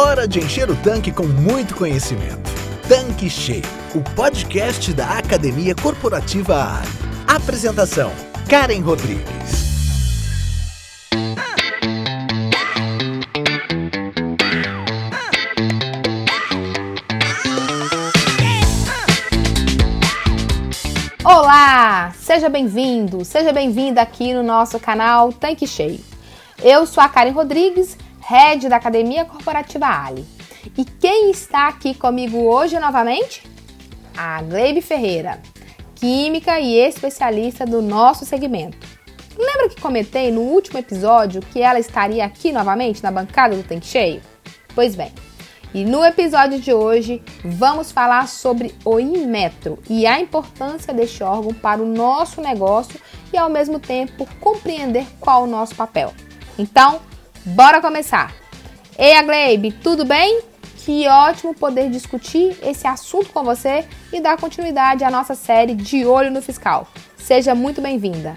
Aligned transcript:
Hora 0.00 0.28
de 0.28 0.38
encher 0.38 0.70
o 0.70 0.76
tanque 0.76 1.10
com 1.10 1.24
muito 1.24 1.74
conhecimento. 1.74 2.48
Tanque 2.88 3.28
Cheio, 3.28 3.64
o 3.96 4.00
podcast 4.14 4.92
da 4.94 5.18
Academia 5.18 5.74
Corporativa 5.74 6.78
Ali. 6.78 6.88
Apresentação: 7.26 8.12
Karen 8.48 8.78
Rodrigues. 8.78 9.26
Olá, 21.24 22.12
seja 22.20 22.48
bem-vindo, 22.48 23.24
seja 23.24 23.52
bem-vinda 23.52 24.00
aqui 24.00 24.32
no 24.32 24.44
nosso 24.44 24.78
canal 24.78 25.32
Tanque 25.32 25.66
Cheio. 25.66 25.98
Eu 26.62 26.86
sou 26.86 27.02
a 27.02 27.08
Karen 27.08 27.32
Rodrigues, 27.32 27.98
head 28.28 28.68
da 28.68 28.76
Academia 28.76 29.24
Corporativa 29.24 29.86
Ali. 29.86 30.24
E 30.76 30.84
quem 30.84 31.30
está 31.30 31.66
aqui 31.66 31.94
comigo 31.94 32.36
hoje 32.36 32.78
novamente? 32.78 33.42
A 34.14 34.42
Gleibe 34.42 34.82
Ferreira, 34.82 35.40
química 35.94 36.60
e 36.60 36.74
especialista 36.74 37.64
do 37.64 37.80
nosso 37.80 38.26
segmento. 38.26 38.76
Lembra 39.34 39.70
que 39.70 39.80
comentei 39.80 40.30
no 40.30 40.42
último 40.42 40.78
episódio 40.78 41.40
que 41.40 41.62
ela 41.62 41.78
estaria 41.78 42.22
aqui 42.22 42.52
novamente 42.52 43.02
na 43.02 43.10
bancada 43.10 43.56
do 43.56 43.62
Tanque 43.62 43.86
Cheio? 43.86 44.20
Pois 44.74 44.94
bem, 44.94 45.10
e 45.72 45.84
no 45.84 46.04
episódio 46.04 46.60
de 46.60 46.72
hoje 46.72 47.22
vamos 47.42 47.90
falar 47.90 48.28
sobre 48.28 48.74
o 48.84 49.00
Inmetro 49.00 49.78
e 49.88 50.06
a 50.06 50.20
importância 50.20 50.92
deste 50.92 51.22
órgão 51.22 51.54
para 51.54 51.80
o 51.80 51.86
nosso 51.86 52.42
negócio 52.42 53.00
e 53.32 53.38
ao 53.38 53.48
mesmo 53.48 53.78
tempo 53.78 54.28
compreender 54.38 55.06
qual 55.18 55.44
o 55.44 55.46
nosso 55.46 55.74
papel. 55.74 56.12
Então, 56.58 57.00
bora 57.44 57.80
começar! 57.80 58.34
Ei, 58.98 59.22
Gleibe, 59.22 59.72
tudo 59.72 60.04
bem? 60.04 60.40
Que 60.76 61.06
ótimo 61.08 61.54
poder 61.54 61.90
discutir 61.90 62.56
esse 62.62 62.86
assunto 62.86 63.30
com 63.30 63.44
você 63.44 63.84
e 64.12 64.20
dar 64.20 64.36
continuidade 64.38 65.04
à 65.04 65.10
nossa 65.10 65.34
série 65.34 65.74
De 65.74 66.06
Olho 66.06 66.30
no 66.30 66.42
Fiscal. 66.42 66.88
Seja 67.16 67.54
muito 67.54 67.80
bem-vinda! 67.80 68.34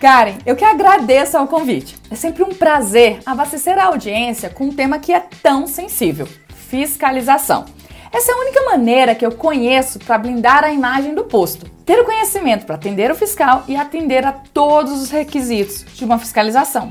Karen, 0.00 0.38
eu 0.44 0.54
que 0.54 0.64
agradeço 0.64 1.36
ao 1.36 1.48
convite. 1.48 1.96
É 2.10 2.14
sempre 2.14 2.42
um 2.42 2.54
prazer 2.54 3.20
abastecer 3.24 3.78
a 3.78 3.86
audiência 3.86 4.50
com 4.50 4.66
um 4.66 4.74
tema 4.74 4.98
que 4.98 5.12
é 5.12 5.20
tão 5.42 5.66
sensível 5.66 6.28
fiscalização. 6.74 7.64
Essa 8.12 8.32
é 8.32 8.34
a 8.34 8.38
única 8.38 8.62
maneira 8.62 9.14
que 9.14 9.24
eu 9.24 9.32
conheço 9.32 9.98
para 9.98 10.18
blindar 10.18 10.64
a 10.64 10.72
imagem 10.72 11.14
do 11.14 11.24
posto. 11.24 11.68
Ter 11.84 12.00
o 12.00 12.04
conhecimento 12.04 12.66
para 12.66 12.74
atender 12.74 13.10
o 13.10 13.14
fiscal 13.14 13.64
e 13.68 13.76
atender 13.76 14.24
a 14.26 14.32
todos 14.32 15.02
os 15.02 15.10
requisitos 15.10 15.84
de 15.94 16.04
uma 16.04 16.18
fiscalização. 16.18 16.90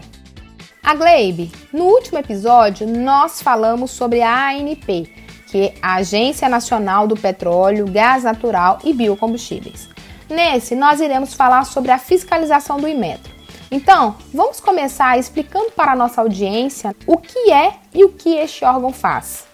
A 0.83 0.95
Gleibe, 0.95 1.49
no 1.71 1.85
último 1.85 2.19
episódio 2.19 2.85
nós 2.85 3.41
falamos 3.41 3.89
sobre 3.89 4.21
a 4.21 4.49
ANP, 4.49 5.09
que 5.47 5.67
é 5.67 5.73
a 5.81 5.95
Agência 5.95 6.49
Nacional 6.49 7.07
do 7.07 7.15
Petróleo, 7.15 7.89
Gás 7.89 8.25
Natural 8.25 8.79
e 8.83 8.91
Biocombustíveis. 8.91 9.87
Nesse, 10.29 10.75
nós 10.75 10.99
iremos 10.99 11.33
falar 11.33 11.65
sobre 11.65 11.89
a 11.89 11.97
fiscalização 11.97 12.81
do 12.81 12.87
Inmetro. 12.87 13.31
Então, 13.71 14.17
vamos 14.33 14.59
começar 14.59 15.17
explicando 15.17 15.71
para 15.71 15.93
a 15.93 15.95
nossa 15.95 16.19
audiência 16.19 16.93
o 17.07 17.17
que 17.17 17.49
é 17.49 17.75
e 17.93 18.03
o 18.03 18.09
que 18.09 18.35
este 18.35 18.65
órgão 18.65 18.91
faz. 18.91 19.45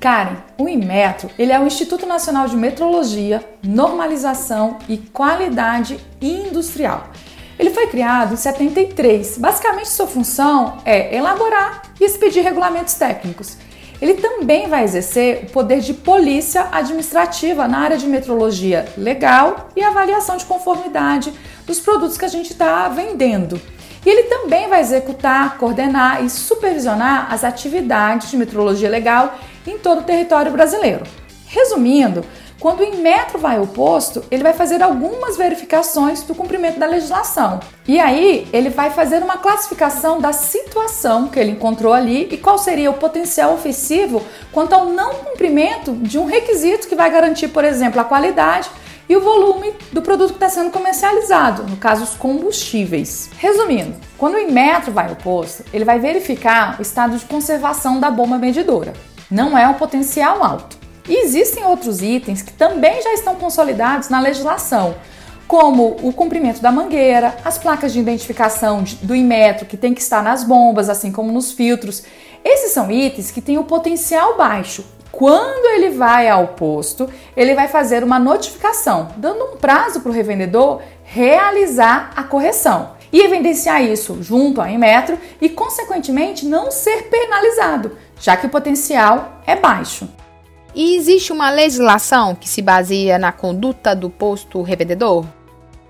Karen, 0.00 0.36
o 0.58 0.68
Inmetro 0.68 1.30
ele 1.38 1.52
é 1.52 1.60
o 1.60 1.66
Instituto 1.66 2.06
Nacional 2.06 2.48
de 2.48 2.56
Metrologia, 2.56 3.42
Normalização 3.62 4.78
e 4.88 4.98
Qualidade 4.98 5.96
Industrial. 6.20 7.08
Ele 7.58 7.70
foi 7.70 7.86
criado 7.86 8.34
em 8.34 8.36
73. 8.36 9.38
Basicamente, 9.38 9.88
sua 9.88 10.06
função 10.06 10.78
é 10.84 11.14
elaborar 11.16 11.82
e 12.00 12.04
expedir 12.04 12.42
regulamentos 12.42 12.94
técnicos. 12.94 13.56
Ele 14.00 14.14
também 14.14 14.68
vai 14.68 14.84
exercer 14.84 15.44
o 15.44 15.52
poder 15.52 15.80
de 15.80 15.94
polícia 15.94 16.68
administrativa 16.70 17.66
na 17.66 17.78
área 17.78 17.96
de 17.96 18.06
metrologia 18.06 18.86
legal 18.96 19.70
e 19.74 19.82
avaliação 19.82 20.36
de 20.36 20.44
conformidade 20.44 21.32
dos 21.66 21.80
produtos 21.80 22.18
que 22.18 22.24
a 22.24 22.28
gente 22.28 22.50
está 22.50 22.88
vendendo. 22.88 23.58
E 24.04 24.08
ele 24.08 24.24
também 24.24 24.68
vai 24.68 24.80
executar, 24.80 25.56
coordenar 25.56 26.22
e 26.22 26.30
supervisionar 26.30 27.32
as 27.32 27.42
atividades 27.42 28.30
de 28.30 28.36
metrologia 28.36 28.88
legal 28.88 29.36
em 29.66 29.78
todo 29.78 30.00
o 30.00 30.04
território 30.04 30.52
brasileiro. 30.52 31.04
Resumindo, 31.46 32.24
quando 32.58 32.80
o 32.80 32.84
Inmetro 32.84 33.38
vai 33.38 33.58
ao 33.58 33.66
posto, 33.66 34.24
ele 34.30 34.42
vai 34.42 34.52
fazer 34.52 34.82
algumas 34.82 35.36
verificações 35.36 36.22
do 36.22 36.34
cumprimento 36.34 36.78
da 36.78 36.86
legislação. 36.86 37.60
E 37.86 38.00
aí, 38.00 38.48
ele 38.52 38.70
vai 38.70 38.90
fazer 38.90 39.22
uma 39.22 39.38
classificação 39.38 40.20
da 40.20 40.32
situação 40.32 41.28
que 41.28 41.38
ele 41.38 41.52
encontrou 41.52 41.92
ali 41.92 42.28
e 42.30 42.36
qual 42.36 42.58
seria 42.58 42.90
o 42.90 42.94
potencial 42.94 43.52
ofensivo 43.54 44.22
quanto 44.52 44.72
ao 44.72 44.86
não 44.86 45.14
cumprimento 45.14 45.92
de 45.92 46.18
um 46.18 46.24
requisito 46.24 46.88
que 46.88 46.94
vai 46.94 47.10
garantir, 47.10 47.48
por 47.48 47.64
exemplo, 47.64 48.00
a 48.00 48.04
qualidade 48.04 48.70
e 49.08 49.16
o 49.16 49.20
volume 49.20 49.72
do 49.92 50.02
produto 50.02 50.30
que 50.30 50.36
está 50.36 50.48
sendo 50.48 50.70
comercializado, 50.70 51.62
no 51.64 51.76
caso 51.76 52.02
os 52.02 52.14
combustíveis. 52.14 53.30
Resumindo, 53.38 53.94
quando 54.18 54.34
o 54.34 54.38
Inmetro 54.38 54.90
vai 54.90 55.08
ao 55.08 55.16
posto, 55.16 55.64
ele 55.72 55.84
vai 55.84 55.98
verificar 55.98 56.76
o 56.78 56.82
estado 56.82 57.16
de 57.16 57.24
conservação 57.24 58.00
da 58.00 58.10
bomba 58.10 58.38
medidora 58.38 58.92
não 59.30 59.56
é 59.56 59.66
um 59.66 59.74
potencial 59.74 60.42
alto. 60.42 60.76
E 61.08 61.24
existem 61.24 61.64
outros 61.64 62.02
itens 62.02 62.42
que 62.42 62.52
também 62.52 63.00
já 63.02 63.12
estão 63.14 63.36
consolidados 63.36 64.08
na 64.08 64.20
legislação, 64.20 64.94
como 65.46 65.96
o 66.02 66.12
comprimento 66.12 66.60
da 66.60 66.72
mangueira, 66.72 67.36
as 67.44 67.56
placas 67.56 67.92
de 67.92 68.00
identificação 68.00 68.82
do 69.02 69.14
Inmetro 69.14 69.66
que 69.66 69.76
tem 69.76 69.94
que 69.94 70.00
estar 70.00 70.22
nas 70.22 70.42
bombas, 70.42 70.88
assim 70.88 71.12
como 71.12 71.32
nos 71.32 71.52
filtros. 71.52 72.02
Esses 72.44 72.72
são 72.72 72.90
itens 72.90 73.30
que 73.30 73.40
têm 73.40 73.58
o 73.58 73.64
potencial 73.64 74.36
baixo. 74.36 74.84
Quando 75.12 75.66
ele 75.74 75.90
vai 75.90 76.28
ao 76.28 76.48
posto, 76.48 77.08
ele 77.36 77.54
vai 77.54 77.68
fazer 77.68 78.04
uma 78.04 78.18
notificação, 78.18 79.08
dando 79.16 79.44
um 79.44 79.56
prazo 79.56 80.00
para 80.00 80.10
o 80.10 80.14
revendedor 80.14 80.82
realizar 81.04 82.10
a 82.14 82.22
correção 82.24 82.90
e 83.12 83.20
evidenciar 83.20 83.82
isso 83.82 84.18
junto 84.20 84.60
ao 84.60 84.68
Inmetro 84.68 85.18
e, 85.40 85.48
consequentemente, 85.48 86.44
não 86.44 86.70
ser 86.70 87.04
penalizado, 87.04 87.96
já 88.20 88.36
que 88.36 88.46
o 88.46 88.50
potencial 88.50 89.40
é 89.46 89.56
baixo. 89.56 90.08
E 90.76 90.94
existe 90.94 91.32
uma 91.32 91.48
legislação 91.50 92.34
que 92.34 92.46
se 92.46 92.60
baseia 92.60 93.18
na 93.18 93.32
conduta 93.32 93.96
do 93.96 94.10
posto 94.10 94.60
revendedor? 94.60 95.24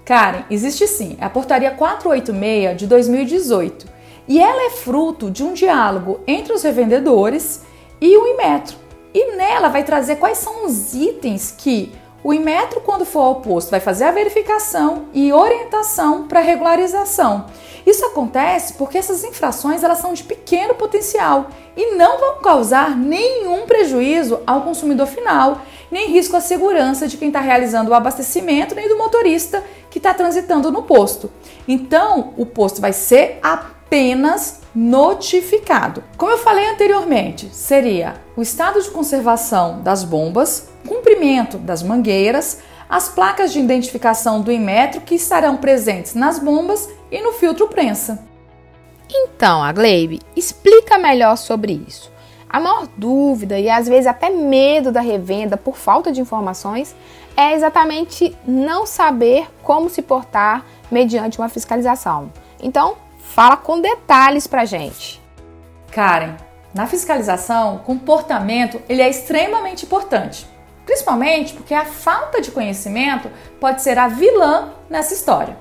Karen, 0.05 0.45
existe 0.49 0.87
sim. 0.87 1.17
É 1.21 1.25
a 1.25 1.29
Portaria 1.29 1.73
486 1.73 2.79
de 2.79 2.87
2018. 2.87 3.85
E 4.29 4.41
ela 4.41 4.69
é 4.69 4.71
fruto 4.71 5.29
de 5.29 5.43
um 5.43 5.53
diálogo 5.53 6.21
entre 6.25 6.53
os 6.53 6.63
revendedores 6.63 7.63
e 8.01 8.17
o 8.17 8.29
Inmetro. 8.29 8.77
E 9.13 9.35
nela 9.35 9.69
vai 9.69 9.83
trazer 9.83 10.17
quais 10.17 10.39
são 10.39 10.67
os 10.67 10.95
itens 10.95 11.53
que 11.59 11.93
o 12.27 12.35
Inmetro, 12.35 12.81
quando 12.81 13.05
for 13.05 13.21
ao 13.21 13.35
posto, 13.37 13.71
vai 13.71 13.79
fazer 13.79 14.03
a 14.03 14.11
verificação 14.11 15.05
e 15.15 15.33
orientação 15.33 16.27
para 16.27 16.41
regularização. 16.41 17.47
Isso 17.87 18.05
acontece 18.05 18.73
porque 18.73 18.99
essas 18.99 19.23
infrações 19.23 19.85
elas 19.85 19.99
são 19.99 20.13
de 20.13 20.25
pequeno 20.25 20.75
potencial 20.75 21.47
e 21.77 21.95
não 21.95 22.19
vão 22.19 22.43
causar 22.43 22.97
nenhum 22.97 23.65
prejuízo 23.65 24.41
ao 24.45 24.63
consumidor 24.63 25.07
final, 25.07 25.63
nem 25.89 26.11
risco 26.11 26.35
à 26.35 26.41
segurança 26.41 27.07
de 27.07 27.17
quem 27.17 27.29
está 27.29 27.39
realizando 27.39 27.93
o 27.93 27.95
abastecimento, 27.95 28.75
nem 28.75 28.89
do 28.89 28.99
motorista 28.99 29.63
que 29.89 29.99
está 29.99 30.13
transitando 30.13 30.73
no 30.73 30.83
posto. 30.83 31.31
Então, 31.69 32.35
o 32.37 32.45
posto 32.45 32.81
vai 32.81 32.93
ser 32.93 33.39
apenas 33.41 34.63
notificado. 34.75 36.03
Como 36.17 36.33
eu 36.33 36.39
falei 36.39 36.69
anteriormente, 36.71 37.49
seria 37.55 38.15
o 38.37 38.43
estado 38.43 38.83
de 38.83 38.91
conservação 38.91 39.81
das 39.81 40.03
bombas, 40.03 40.71
cumprimento 40.87 41.59
das 41.59 41.83
mangueiras, 41.83 42.61
as 42.89 43.09
placas 43.09 43.53
de 43.53 43.59
identificação 43.59 44.41
do 44.41 44.53
Inmetro 44.53 45.01
que 45.01 45.15
estarão 45.15 45.57
presentes 45.57 46.15
nas 46.15 46.39
bombas 46.39 46.89
e 47.11 47.21
no 47.21 47.33
filtro 47.33 47.69
prensa. 47.69 48.25
Então, 49.09 49.63
a 49.63 49.73
Gleibe, 49.73 50.21
explica 50.35 50.99
melhor 50.99 51.37
sobre 51.37 51.85
isso. 51.87 52.11
A 52.49 52.61
maior 52.61 52.87
dúvida 52.97 53.59
e 53.59 53.69
às 53.69 53.89
vezes 53.89 54.07
até 54.07 54.31
medo 54.31 54.91
da 54.91 55.01
revenda 55.01 55.57
por 55.57 55.77
falta 55.77 56.13
de 56.13 56.21
informações 56.21 56.95
é 57.37 57.53
exatamente 57.53 58.37
não 58.47 58.87
saber 58.87 59.49
como 59.63 59.91
se 59.91 60.01
portar 60.01 60.65
mediante 60.91 61.39
uma 61.39 61.49
fiscalização. 61.49 62.33
Então, 62.63 62.97
fala 63.19 63.57
com 63.57 63.81
detalhes 63.81 64.47
pra 64.47 64.65
gente. 64.65 65.21
Karen, 65.91 66.37
na 66.73 66.87
fiscalização, 66.87 67.77
o 67.77 67.79
comportamento 67.81 68.81
ele 68.89 69.03
é 69.03 69.09
extremamente 69.09 69.85
importante. 69.85 70.47
Principalmente 70.87 71.53
porque 71.53 71.75
a 71.75 71.85
falta 71.85 72.41
de 72.41 72.53
conhecimento 72.53 73.29
pode 73.61 73.83
ser 73.83 73.99
a 73.99 74.07
vilã 74.07 74.73
nessa 74.89 75.13
história. 75.13 75.59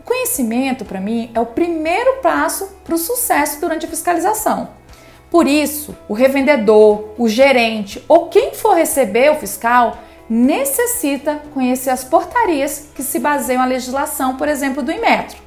O 0.00 0.02
conhecimento, 0.02 0.84
para 0.84 1.00
mim, 1.00 1.30
é 1.32 1.40
o 1.40 1.46
primeiro 1.46 2.16
passo 2.20 2.68
para 2.84 2.94
o 2.94 2.98
sucesso 2.98 3.60
durante 3.60 3.86
a 3.86 3.88
fiscalização. 3.88 4.68
Por 5.30 5.46
isso, 5.46 5.96
o 6.08 6.12
revendedor, 6.12 7.14
o 7.16 7.28
gerente 7.28 8.04
ou 8.08 8.28
quem 8.28 8.52
for 8.52 8.74
receber 8.74 9.30
o 9.30 9.36
fiscal 9.36 9.98
necessita 10.28 11.40
conhecer 11.52 11.90
as 11.90 12.04
portarias 12.04 12.88
que 12.94 13.02
se 13.02 13.18
baseiam 13.18 13.60
na 13.60 13.66
legislação, 13.68 14.36
por 14.36 14.48
exemplo, 14.48 14.82
do 14.82 14.92
Inmetro. 14.92 15.38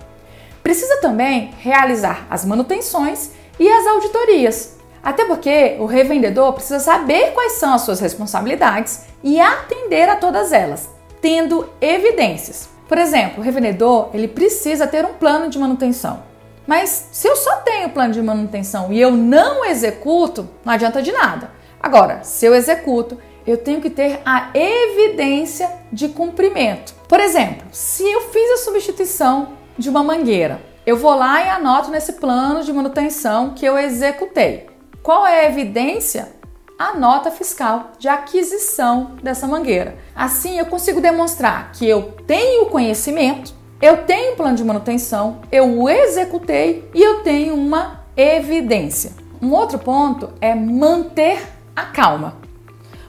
Precisa 0.64 0.98
também 1.02 1.54
realizar 1.60 2.28
as 2.30 2.46
manutenções 2.46 3.32
e 3.60 3.68
as 3.68 3.88
auditorias, 3.88 4.77
Até 5.08 5.24
porque 5.24 5.78
o 5.80 5.86
revendedor 5.86 6.52
precisa 6.52 6.82
saber 6.82 7.32
quais 7.32 7.54
são 7.54 7.74
as 7.74 7.84
suas 7.84 8.02
responsabilidades 8.02 9.06
e 9.24 9.40
atender 9.40 10.10
a 10.10 10.18
todas 10.18 10.52
elas, 10.52 10.90
tendo 11.22 11.70
evidências. 11.80 12.68
Por 12.90 12.98
exemplo, 12.98 13.40
o 13.40 13.42
revendedor 13.42 14.10
ele 14.14 14.28
precisa 14.28 14.86
ter 14.86 15.06
um 15.06 15.14
plano 15.14 15.50
de 15.50 15.58
manutenção. 15.58 16.24
Mas 16.68 17.08
se 17.14 17.26
eu 17.26 17.38
só 17.38 17.56
tenho 17.62 17.92
plano 17.92 18.14
de 18.14 18.22
manutenção 18.22 18.92
e 18.92 19.00
eu 19.00 19.10
não 19.10 19.64
executo, 19.64 20.50
não 20.66 20.74
adianta 20.74 21.02
de 21.02 21.14
nada. 21.14 21.52
Agora, 21.80 22.22
se 22.24 22.46
eu 22.46 22.54
executo, 22.54 23.18
eu 23.48 23.56
tenho 23.56 23.80
que 23.80 23.90
ter 23.90 24.20
a 24.26 24.50
evidência 24.54 25.72
de 25.90 26.10
cumprimento. 26.10 26.94
Por 27.08 27.22
exemplo, 27.22 27.66
se 27.72 28.04
eu 28.04 28.24
fiz 28.24 28.52
a 28.52 28.58
substituição 28.58 29.54
de 29.78 29.90
uma 29.90 30.04
mangueira, 30.04 30.60
eu 30.86 30.98
vou 30.98 31.16
lá 31.16 31.42
e 31.42 31.48
anoto 31.48 31.90
nesse 31.90 32.12
plano 32.12 32.62
de 32.62 32.74
manutenção 32.74 33.52
que 33.52 33.66
eu 33.66 33.78
executei. 33.78 34.76
Qual 35.08 35.26
é 35.26 35.46
a 35.46 35.50
evidência? 35.50 36.34
A 36.78 36.94
nota 36.94 37.32
fiscal 37.32 37.92
de 37.98 38.10
aquisição 38.10 39.12
dessa 39.24 39.48
mangueira. 39.48 39.96
Assim 40.14 40.60
eu 40.60 40.66
consigo 40.66 41.00
demonstrar 41.00 41.72
que 41.72 41.88
eu 41.88 42.12
tenho 42.28 42.66
conhecimento, 42.66 43.54
eu 43.82 44.04
tenho 44.04 44.36
plano 44.36 44.58
de 44.58 44.66
manutenção, 44.66 45.40
eu 45.50 45.80
o 45.80 45.90
executei 45.90 46.92
e 46.94 47.02
eu 47.02 47.24
tenho 47.24 47.56
uma 47.56 48.04
evidência. 48.18 49.14
Um 49.42 49.54
outro 49.54 49.80
ponto 49.80 50.34
é 50.42 50.54
manter 50.54 51.40
a 51.74 51.84
calma. 51.84 52.36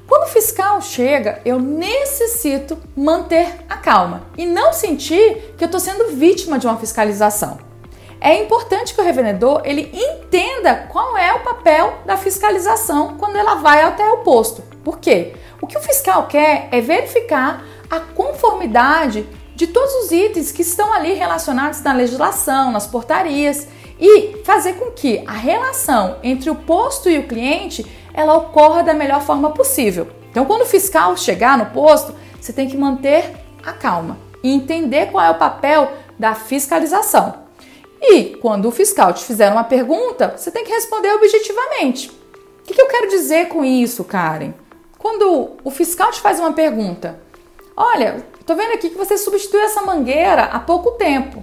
Quando 0.07 0.23
o 0.23 0.33
fiscal 0.33 0.81
chega, 0.81 1.43
eu 1.45 1.59
necessito 1.59 2.79
manter 2.97 3.57
a 3.69 3.77
calma 3.77 4.23
e 4.37 4.47
não 4.47 4.73
sentir 4.73 5.53
que 5.59 5.65
eu 5.65 5.67
estou 5.67 5.81
sendo 5.81 6.13
vítima 6.13 6.61
de 6.61 6.69
uma 6.69 6.77
fiscalização. 6.77 7.59
É 8.21 8.43
importante 8.43 8.95
que 8.95 9.01
o 9.01 9.05
revendedor 9.05 9.63
ele 9.65 9.91
entenda 9.93 10.75
qual 10.91 11.17
é 11.17 11.33
o 11.35 11.41
papel 11.41 11.95
da 12.05 12.17
fiscalização 12.17 13.17
quando 13.17 13.37
ela 13.37 13.57
vai 13.57 13.83
até 13.83 14.09
o 14.11 14.19
posto. 14.19 14.63
Por 14.83 14.99
quê? 14.99 15.35
O 15.61 15.67
que 15.67 15.79
o 15.79 15.83
fiscal 15.83 16.27
quer 16.27 16.69
é 16.73 16.81
verificar 16.81 17.65
a 17.89 18.01
conformidade 18.01 19.27
de 19.55 19.67
todos 19.67 19.93
os 20.05 20.13
itens 20.13 20.53
que 20.53 20.63
estão 20.63 20.93
ali 20.93 21.15
relacionados 21.15 21.81
na 21.83 21.93
legislação, 21.93 22.71
nas 22.71 22.87
portarias 22.87 23.67
e 24.01 24.43
fazer 24.45 24.75
com 24.75 24.91
que 24.93 25.23
a 25.27 25.33
relação 25.33 26.17
entre 26.23 26.51
o 26.51 26.55
posto 26.55 27.09
e 27.09 27.19
o 27.19 27.27
cliente 27.27 27.85
ela 28.15 28.37
ocorra 28.37 28.83
da 28.83 28.95
melhor 28.95 29.21
forma 29.23 29.51
possível. 29.51 30.09
Então, 30.31 30.45
quando 30.45 30.63
o 30.63 30.67
fiscal 30.67 31.17
chegar 31.17 31.57
no 31.59 31.67
posto, 31.67 32.15
você 32.41 32.53
tem 32.53 32.69
que 32.69 32.77
manter 32.77 33.33
a 33.65 33.73
calma 33.73 34.19
e 34.43 34.53
entender 34.53 35.07
qual 35.07 35.25
é 35.25 35.31
o 35.31 35.35
papel 35.35 35.93
da 36.19 36.35
fiscalização. 36.35 37.48
E 38.01 38.37
quando 38.37 38.67
o 38.67 38.71
fiscal 38.71 39.13
te 39.13 39.25
fizer 39.25 39.51
uma 39.51 39.65
pergunta, 39.65 40.35
você 40.37 40.51
tem 40.51 40.65
que 40.65 40.73
responder 40.73 41.13
objetivamente. 41.13 42.11
O 42.61 42.63
que, 42.63 42.81
eu 42.81 42.87
quero 42.87 43.09
dizer 43.09 43.49
com 43.49 43.65
isso, 43.65 44.05
Karen? 44.05 44.53
Quando 44.99 45.57
o 45.65 45.71
fiscal 45.71 46.11
te 46.11 46.21
faz 46.21 46.39
uma 46.39 46.53
pergunta, 46.53 47.19
olha, 47.77 48.25
tô 48.45 48.55
vendo 48.55 48.73
aqui 48.73 48.91
que 48.91 48.99
você 48.99 49.17
substituiu 49.17 49.63
essa 49.63 49.83
mangueira 49.83 50.45
há 50.45 50.59
pouco 50.61 50.93
tempo. 50.93 51.43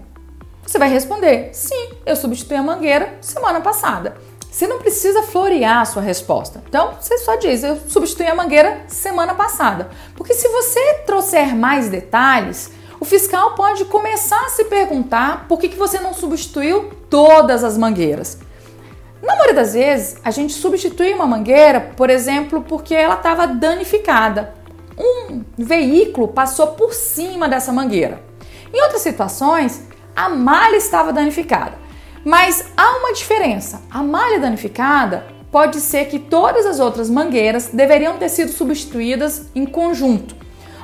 Você 0.66 0.78
vai 0.78 0.90
responder, 0.90 1.50
sim, 1.54 1.90
eu 2.06 2.16
substituí 2.16 2.58
a 2.58 2.64
mangueira 2.64 3.18
semana 3.22 3.62
passada. 3.62 4.18
Você 4.56 4.68
não 4.68 4.80
precisa 4.80 5.22
florear 5.22 5.82
a 5.82 5.86
sua 5.86 6.02
resposta. 6.02 6.64
Então, 6.70 6.94
você 7.00 7.18
só 7.18 7.36
diz: 7.36 7.62
eu 7.62 7.78
substituí 7.90 8.26
a 8.26 8.34
mangueira 8.34 8.84
semana 8.88 9.36
passada. 9.36 9.90
Porque 10.16 10.34
se 10.34 10.48
você 10.48 10.80
trouxer 11.06 11.54
mais 11.54 11.90
detalhes, 11.90 12.72
o 13.00 13.06
fiscal 13.06 13.56
pode 13.56 13.86
começar 13.86 14.40
a 14.46 14.50
se 14.50 14.66
perguntar 14.66 15.48
por 15.48 15.60
que, 15.60 15.70
que 15.70 15.78
você 15.78 16.00
não 16.00 16.14
substituiu 16.14 16.92
todas 17.10 17.64
as 17.64 17.78
mangueiras. 17.78 18.40
Na 19.22 19.34
maioria 19.34 19.56
das 19.56 19.74
vezes, 19.74 20.18
a 20.24 20.32
gente 20.32 20.54
substitui 20.54 21.14
uma 21.14 21.26
mangueira, 21.26 21.92
por 21.96 22.10
exemplo, 22.10 22.62
porque 22.62 22.94
ela 22.94 23.16
estava 23.16 23.48
danificada. 23.48 24.54
Um 24.98 25.44
veículo 25.58 26.28
passou 26.28 26.68
por 26.68 26.94
cima 26.94 27.50
dessa 27.50 27.72
mangueira. 27.74 28.22
Em 28.74 28.82
outras 28.84 29.02
situações, 29.02 29.84
a 30.16 30.30
malha 30.30 30.78
estava 30.78 31.12
danificada. 31.12 31.74
Mas 32.24 32.66
há 32.78 32.98
uma 32.98 33.14
diferença. 33.14 33.82
A 33.90 34.02
malha 34.02 34.40
danificada 34.40 35.26
pode 35.52 35.80
ser 35.80 36.06
que 36.06 36.20
todas 36.20 36.66
as 36.66 36.80
outras 36.80 37.10
mangueiras 37.10 37.70
deveriam 37.72 38.18
ter 38.18 38.30
sido 38.30 38.52
substituídas 38.52 39.48
em 39.56 39.66
conjunto. 39.66 40.36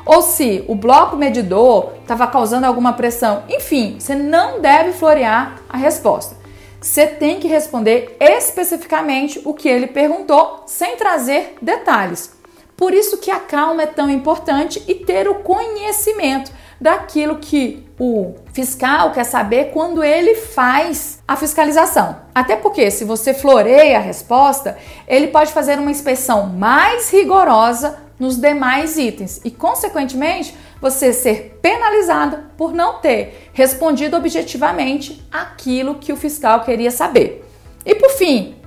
Ou 0.06 0.22
se 0.22 0.64
o 0.68 0.76
bloco 0.76 1.16
medidor 1.16 1.94
estava 2.02 2.28
causando 2.28 2.66
alguma 2.66 2.94
pressão. 2.94 3.44
Enfim, 3.50 3.98
você 4.00 4.16
não 4.16 4.60
deve 4.60 4.94
florear 4.94 5.62
a 5.70 5.78
resposta. 5.78 6.36
Você 6.82 7.06
tem 7.06 7.40
que 7.40 7.48
responder 7.48 8.18
especificamente 8.20 9.40
o 9.46 9.54
que 9.54 9.70
ele 9.70 9.86
perguntou, 9.86 10.64
sem 10.66 10.96
trazer 10.96 11.56
detalhes. 11.62 12.34
Por 12.76 12.96
isso 12.96 13.20
que 13.20 13.30
a 13.30 13.40
calma 13.40 13.84
é 13.84 13.86
tão 13.86 14.10
importante 14.10 14.84
e 14.88 14.96
ter 14.96 15.28
o 15.28 15.36
conhecimento 15.36 16.52
daquilo 16.82 17.36
que 17.36 17.86
o 18.00 18.34
fiscal 18.52 19.12
quer 19.12 19.24
saber 19.24 19.66
quando 19.66 20.04
ele 20.04 20.34
faz 20.34 21.22
a 21.28 21.36
fiscalização. 21.36 22.18
Até 22.34 22.56
porque, 22.56 22.90
se 22.90 23.06
você 23.06 23.36
floreia 23.36 23.98
a 23.98 24.02
resposta, 24.02 24.76
ele 25.08 25.28
pode 25.28 25.54
fazer 25.54 25.78
uma 25.78 25.92
inspeção 25.92 26.48
mais 26.48 27.12
rigorosa 27.12 28.00
nos 28.22 28.38
demais 28.38 29.00
itens 29.00 29.42
e, 29.44 29.50
consequentemente, 29.50 30.56
você 30.80 31.12
ser 31.12 31.58
penalizado 31.60 32.38
por 32.56 32.72
não 32.72 33.00
ter 33.00 33.50
respondido 33.52 34.16
objetivamente 34.16 35.28
aquilo 35.32 35.96
que 35.96 36.14
o 36.14 36.16
fiscal 36.16 36.62
queria 36.62 36.92
saber. 36.92 37.44
E 37.84 37.96
por 37.96 38.12
fim, 38.12 38.58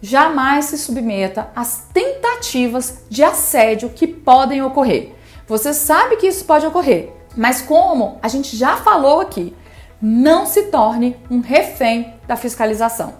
jamais 0.00 0.66
se 0.66 0.78
submeta 0.78 1.50
às 1.56 1.88
tentativas 1.92 3.04
de 3.10 3.24
assédio 3.24 3.90
que 3.90 4.06
podem 4.06 4.62
ocorrer. 4.62 5.12
Você 5.48 5.74
sabe 5.74 6.14
que 6.14 6.28
isso 6.28 6.44
pode 6.44 6.64
ocorrer, 6.64 7.12
mas 7.36 7.60
como 7.60 8.20
a 8.22 8.28
gente 8.28 8.56
já 8.56 8.76
falou 8.76 9.18
aqui, 9.18 9.52
não 10.00 10.46
se 10.46 10.66
torne 10.66 11.16
um 11.28 11.40
refém 11.40 12.14
da 12.28 12.36
fiscalização. 12.36 13.14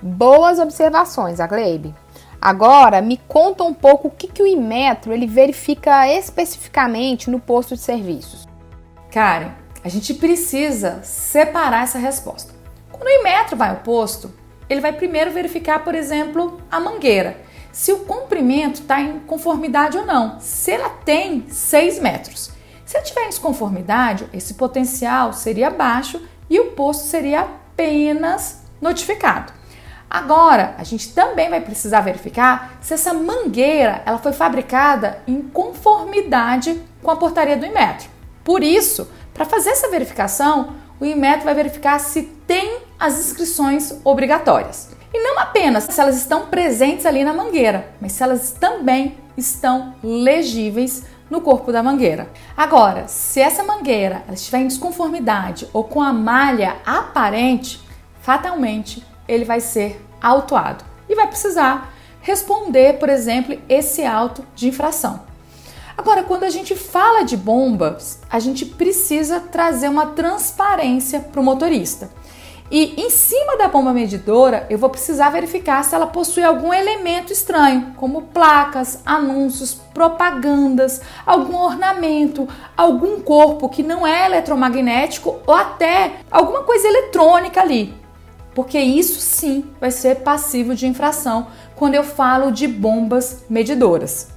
Boas 0.00 0.60
observações, 0.60 1.40
Agleib. 1.40 1.92
Agora, 2.40 3.02
me 3.02 3.16
conta 3.28 3.64
um 3.64 3.74
pouco 3.74 4.08
o 4.08 4.10
que, 4.10 4.28
que 4.28 4.42
o 4.42 4.46
Imetro 4.46 5.12
ele 5.12 5.26
verifica 5.26 6.08
especificamente 6.08 7.28
no 7.30 7.40
posto 7.40 7.74
de 7.74 7.80
serviços. 7.80 8.46
Karen, 9.10 9.50
a 9.82 9.88
gente 9.88 10.14
precisa 10.14 11.00
separar 11.02 11.82
essa 11.82 11.98
resposta. 11.98 12.52
Quando 12.90 13.06
o 13.06 13.20
Imetro 13.20 13.56
vai 13.56 13.70
ao 13.70 13.76
posto, 13.76 14.32
ele 14.68 14.80
vai 14.80 14.92
primeiro 14.92 15.30
verificar, 15.32 15.82
por 15.82 15.94
exemplo, 15.94 16.60
a 16.70 16.78
mangueira, 16.78 17.36
se 17.72 17.92
o 17.92 18.00
comprimento 18.00 18.80
está 18.80 19.00
em 19.00 19.20
conformidade 19.20 19.96
ou 19.96 20.04
não, 20.04 20.40
se 20.40 20.72
ela 20.72 20.88
tem 20.88 21.48
6 21.48 22.00
metros. 22.00 22.50
Se 22.84 22.96
ele 22.96 23.04
tiver 23.04 23.24
em 23.24 23.28
desconformidade, 23.28 24.26
esse 24.32 24.54
potencial 24.54 25.32
seria 25.32 25.70
baixo 25.70 26.20
e 26.48 26.58
o 26.58 26.72
posto 26.72 27.04
seria 27.04 27.42
apenas 27.42 28.64
notificado. 28.80 29.52
Agora, 30.10 30.74
a 30.78 30.84
gente 30.84 31.12
também 31.12 31.50
vai 31.50 31.60
precisar 31.60 32.00
verificar 32.00 32.78
se 32.80 32.94
essa 32.94 33.12
mangueira 33.12 34.02
ela 34.06 34.18
foi 34.18 34.32
fabricada 34.32 35.22
em 35.26 35.42
conformidade 35.42 36.80
com 37.02 37.10
a 37.10 37.16
portaria 37.16 37.56
do 37.56 37.66
Inmetro. 37.66 38.08
Por 38.42 38.62
isso, 38.62 39.08
para 39.34 39.44
fazer 39.44 39.70
essa 39.70 39.90
verificação, 39.90 40.74
o 40.98 41.04
Inmetro 41.04 41.44
vai 41.44 41.54
verificar 41.54 41.98
se 42.00 42.22
tem 42.46 42.78
as 42.98 43.18
inscrições 43.18 44.00
obrigatórias. 44.02 44.90
E 45.12 45.22
não 45.22 45.38
apenas 45.38 45.84
se 45.84 46.00
elas 46.00 46.16
estão 46.16 46.46
presentes 46.46 47.06
ali 47.06 47.24
na 47.24 47.32
mangueira, 47.32 47.90
mas 48.00 48.12
se 48.12 48.22
elas 48.22 48.50
também 48.52 49.16
estão 49.36 49.94
legíveis 50.02 51.04
no 51.30 51.40
corpo 51.40 51.70
da 51.70 51.82
mangueira. 51.82 52.30
Agora, 52.56 53.06
se 53.08 53.40
essa 53.40 53.62
mangueira 53.62 54.22
estiver 54.32 54.58
em 54.58 54.66
desconformidade 54.68 55.68
ou 55.72 55.84
com 55.84 56.02
a 56.02 56.12
malha 56.12 56.76
aparente, 56.84 57.80
fatalmente 58.20 59.06
ele 59.28 59.44
vai 59.44 59.60
ser 59.60 60.04
autuado 60.20 60.84
e 61.08 61.14
vai 61.14 61.26
precisar 61.26 61.92
responder, 62.20 62.98
por 62.98 63.08
exemplo, 63.08 63.58
esse 63.68 64.04
auto 64.04 64.44
de 64.54 64.68
infração. 64.68 65.28
Agora, 65.96 66.22
quando 66.22 66.44
a 66.44 66.50
gente 66.50 66.76
fala 66.76 67.24
de 67.24 67.36
bombas, 67.36 68.20
a 68.30 68.38
gente 68.38 68.64
precisa 68.64 69.40
trazer 69.40 69.88
uma 69.88 70.06
transparência 70.06 71.20
para 71.20 71.40
o 71.40 71.44
motorista. 71.44 72.08
E 72.70 73.00
em 73.00 73.08
cima 73.08 73.56
da 73.56 73.66
bomba 73.66 73.94
medidora, 73.94 74.66
eu 74.68 74.76
vou 74.76 74.90
precisar 74.90 75.30
verificar 75.30 75.82
se 75.82 75.94
ela 75.94 76.06
possui 76.06 76.44
algum 76.44 76.72
elemento 76.72 77.32
estranho, 77.32 77.94
como 77.96 78.22
placas, 78.22 79.00
anúncios, 79.06 79.74
propagandas, 79.94 81.00
algum 81.24 81.56
ornamento, 81.56 82.46
algum 82.76 83.20
corpo 83.20 83.70
que 83.70 83.82
não 83.82 84.06
é 84.06 84.26
eletromagnético 84.26 85.38
ou 85.46 85.54
até 85.54 86.16
alguma 86.30 86.62
coisa 86.62 86.86
eletrônica 86.86 87.58
ali. 87.58 87.94
Porque 88.58 88.80
isso 88.80 89.20
sim 89.20 89.70
vai 89.80 89.92
ser 89.92 90.16
passivo 90.16 90.74
de 90.74 90.84
infração 90.84 91.46
quando 91.76 91.94
eu 91.94 92.02
falo 92.02 92.50
de 92.50 92.66
bombas 92.66 93.44
medidoras. 93.48 94.30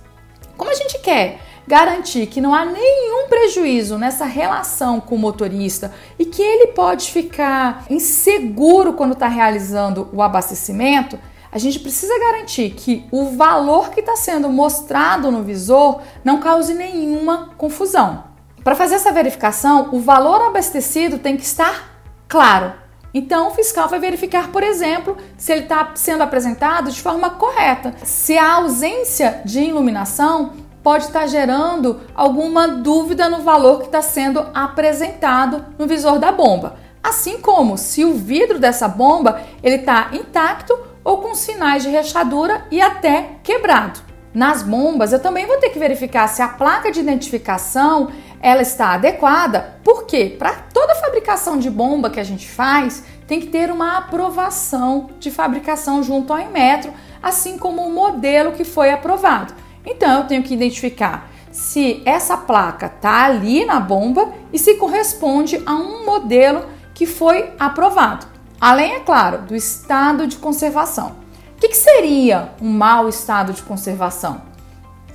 Como 0.56 0.70
a 0.70 0.76
gente 0.76 1.00
quer 1.00 1.40
garantir 1.68 2.28
que 2.28 2.40
não 2.40 2.54
há 2.54 2.64
nenhum 2.64 3.28
prejuízo 3.28 3.98
nessa 3.98 4.26
relação 4.26 5.00
com 5.02 5.16
o 5.16 5.18
motorista 5.18 5.92
e 6.20 6.26
que 6.26 6.40
ele 6.40 6.68
pode 6.68 7.10
ficar 7.10 7.88
inseguro 7.90 8.94
quando 8.94 9.14
está 9.14 9.28
realizando 9.28 10.08
o 10.14 10.22
abastecimento, 10.22 11.18
a 11.52 11.58
gente 11.58 11.80
precisa 11.80 12.14
garantir 12.20 12.76
que 12.76 13.08
o 13.12 13.32
valor 13.32 13.90
que 13.90 14.02
está 14.02 14.16
sendo 14.16 14.50
mostrado 14.50 15.32
no 15.32 15.42
visor 15.42 16.00
não 16.24 16.40
cause 16.40 16.76
nenhuma 16.76 17.56
confusão. 17.58 18.26
Para 18.64 18.76
fazer 18.76 18.94
essa 18.94 19.12
verificação, 19.12 19.90
o 19.92 20.00
valor 20.00 20.44
abastecido 20.44 21.18
tem 21.18 21.36
que 21.36 21.44
estar 21.44 22.04
claro. 22.28 22.81
Então, 23.14 23.50
o 23.50 23.52
fiscal 23.52 23.90
vai 23.90 24.00
verificar, 24.00 24.52
por 24.52 24.64
exemplo, 24.64 25.18
se 25.38 25.52
ele 25.52 25.64
está 25.64 25.92
sendo 25.96 26.24
apresentado 26.24 26.90
de 26.90 27.02
forma 27.02 27.32
correta, 27.32 27.94
se 28.04 28.38
a 28.38 28.54
ausência 28.54 29.42
de 29.44 29.62
iluminação 29.62 30.54
pode 30.82 31.06
estar 31.06 31.28
gerando 31.28 32.02
alguma 32.16 32.68
dúvida 32.68 33.30
no 33.30 33.42
valor 33.42 33.80
que 33.80 33.86
está 33.86 34.02
sendo 34.02 34.46
apresentado 34.54 35.66
no 35.78 35.86
visor 35.86 36.20
da 36.20 36.32
bomba. 36.32 36.78
Assim 37.04 37.40
como 37.40 37.78
se 37.78 38.06
o 38.06 38.14
vidro 38.14 38.60
dessa 38.60 38.88
bomba 38.88 39.42
ele 39.62 39.78
está 39.78 40.10
intacto 40.14 40.78
ou 41.04 41.18
com 41.18 41.36
sinais 41.36 41.84
de 41.84 41.94
rachadura 41.94 42.66
e 42.72 42.82
até 42.82 43.38
quebrado. 43.44 44.00
Nas 44.34 44.64
bombas, 44.64 45.12
eu 45.12 45.20
também 45.20 45.46
vou 45.46 45.58
ter 45.58 45.70
que 45.70 45.80
verificar 45.80 46.28
se 46.28 46.42
a 46.42 46.48
placa 46.48 46.90
de 46.90 47.02
identificação 47.02 48.10
ela 48.42 48.62
está 48.62 48.94
adequada. 48.94 49.76
Por 49.84 50.06
quê? 50.06 50.36
Para 50.38 50.56
toda 50.74 50.96
fabricação 50.96 51.60
de 51.60 51.70
bomba 51.70 52.10
que 52.10 52.20
a 52.20 52.24
gente 52.24 52.50
faz, 52.50 53.04
tem 53.28 53.40
que 53.40 53.48
ter 53.48 53.72
uma 53.72 53.98
aprovação 53.98 55.12
de 55.20 55.30
fabricação 55.30 56.02
junto 56.02 56.34
ao 56.34 56.40
Inmetro, 56.40 56.92
assim 57.22 57.58
como 57.58 57.84
o 57.84 57.94
modelo 57.94 58.54
que 58.54 58.64
foi 58.64 58.92
aprovado. 58.92 59.54
Então, 59.86 60.20
eu 60.20 60.28
tenho 60.28 60.44
que 60.44 60.54
identificar 60.54 61.30
se 61.52 62.02
essa 62.06 62.36
placa 62.36 62.88
está 62.88 63.26
ali 63.26 63.64
na 63.66 63.80
bomba 63.80 64.34
e 64.52 64.58
se 64.58 64.76
corresponde 64.76 65.62
a 65.66 65.74
um 65.74 66.06
modelo 66.06 66.66
que 66.94 67.06
foi 67.06 67.54
aprovado. 67.60 68.26
Além, 68.60 68.96
é 68.96 69.00
claro, 69.00 69.40
do 69.44 69.56
estado 69.56 70.28
de 70.28 70.38
conservação. 70.38 71.16
O 71.56 71.62
que, 71.62 71.70
que 71.70 71.78
seria 71.78 72.54
um 72.62 72.70
mau 72.70 73.08
estado 73.08 73.54
de 73.54 73.62
conservação? 73.62 74.42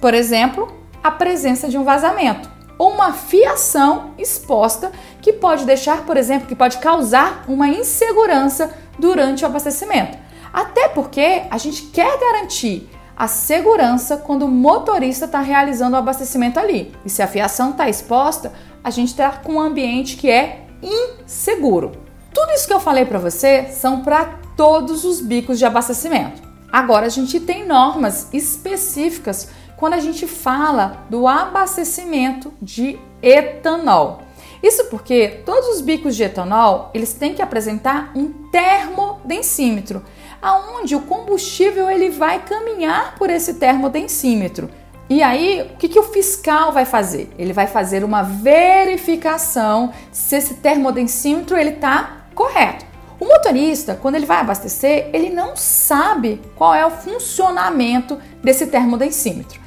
Por 0.00 0.14
exemplo, 0.14 0.72
a 1.02 1.10
presença 1.10 1.68
de 1.68 1.76
um 1.76 1.84
vazamento 1.84 2.55
ou 2.78 2.92
uma 2.92 3.12
fiação 3.12 4.12
exposta 4.18 4.92
que 5.20 5.32
pode 5.32 5.64
deixar, 5.64 6.04
por 6.04 6.16
exemplo, 6.16 6.46
que 6.46 6.54
pode 6.54 6.78
causar 6.78 7.44
uma 7.48 7.68
insegurança 7.68 8.70
durante 8.98 9.44
o 9.44 9.46
abastecimento. 9.46 10.18
Até 10.52 10.88
porque 10.88 11.42
a 11.50 11.58
gente 11.58 11.82
quer 11.82 12.18
garantir 12.18 12.88
a 13.16 13.26
segurança 13.26 14.18
quando 14.18 14.44
o 14.44 14.48
motorista 14.48 15.24
está 15.24 15.40
realizando 15.40 15.96
o 15.96 15.98
abastecimento 15.98 16.60
ali. 16.60 16.94
E 17.04 17.08
se 17.08 17.22
a 17.22 17.26
fiação 17.26 17.70
está 17.70 17.88
exposta, 17.88 18.52
a 18.84 18.90
gente 18.90 19.08
está 19.08 19.30
com 19.32 19.54
um 19.54 19.60
ambiente 19.60 20.16
que 20.16 20.30
é 20.30 20.66
inseguro. 20.82 21.92
Tudo 22.32 22.52
isso 22.52 22.66
que 22.66 22.74
eu 22.74 22.80
falei 22.80 23.06
para 23.06 23.18
você 23.18 23.68
são 23.70 24.02
para 24.02 24.38
todos 24.56 25.04
os 25.04 25.20
bicos 25.20 25.58
de 25.58 25.64
abastecimento. 25.64 26.42
Agora 26.70 27.06
a 27.06 27.10
gente 27.10 27.40
tem 27.40 27.66
normas 27.66 28.28
específicas 28.34 29.48
quando 29.76 29.94
a 29.94 30.00
gente 30.00 30.26
fala 30.26 31.04
do 31.10 31.26
abastecimento 31.26 32.52
de 32.60 32.98
etanol. 33.22 34.22
Isso 34.62 34.86
porque 34.86 35.42
todos 35.44 35.68
os 35.68 35.80
bicos 35.80 36.16
de 36.16 36.24
etanol, 36.24 36.90
eles 36.94 37.12
têm 37.12 37.34
que 37.34 37.42
apresentar 37.42 38.10
um 38.14 38.32
termodensímetro, 38.50 40.02
aonde 40.40 40.96
o 40.96 41.02
combustível 41.02 41.90
ele 41.90 42.10
vai 42.10 42.42
caminhar 42.42 43.14
por 43.16 43.30
esse 43.30 43.54
termodensímetro. 43.54 44.70
E 45.08 45.22
aí, 45.22 45.70
o 45.72 45.76
que, 45.76 45.88
que 45.88 45.98
o 46.00 46.02
fiscal 46.02 46.72
vai 46.72 46.84
fazer? 46.84 47.30
Ele 47.38 47.52
vai 47.52 47.68
fazer 47.68 48.02
uma 48.02 48.22
verificação 48.22 49.92
se 50.10 50.34
esse 50.34 50.54
termodensímetro 50.54 51.56
ele 51.56 51.70
está 51.70 52.26
correto. 52.34 52.84
O 53.20 53.24
motorista, 53.24 53.94
quando 53.94 54.16
ele 54.16 54.26
vai 54.26 54.38
abastecer, 54.38 55.08
ele 55.12 55.30
não 55.30 55.56
sabe 55.56 56.40
qual 56.56 56.74
é 56.74 56.84
o 56.84 56.90
funcionamento 56.90 58.18
desse 58.42 58.66
termodensímetro. 58.66 59.65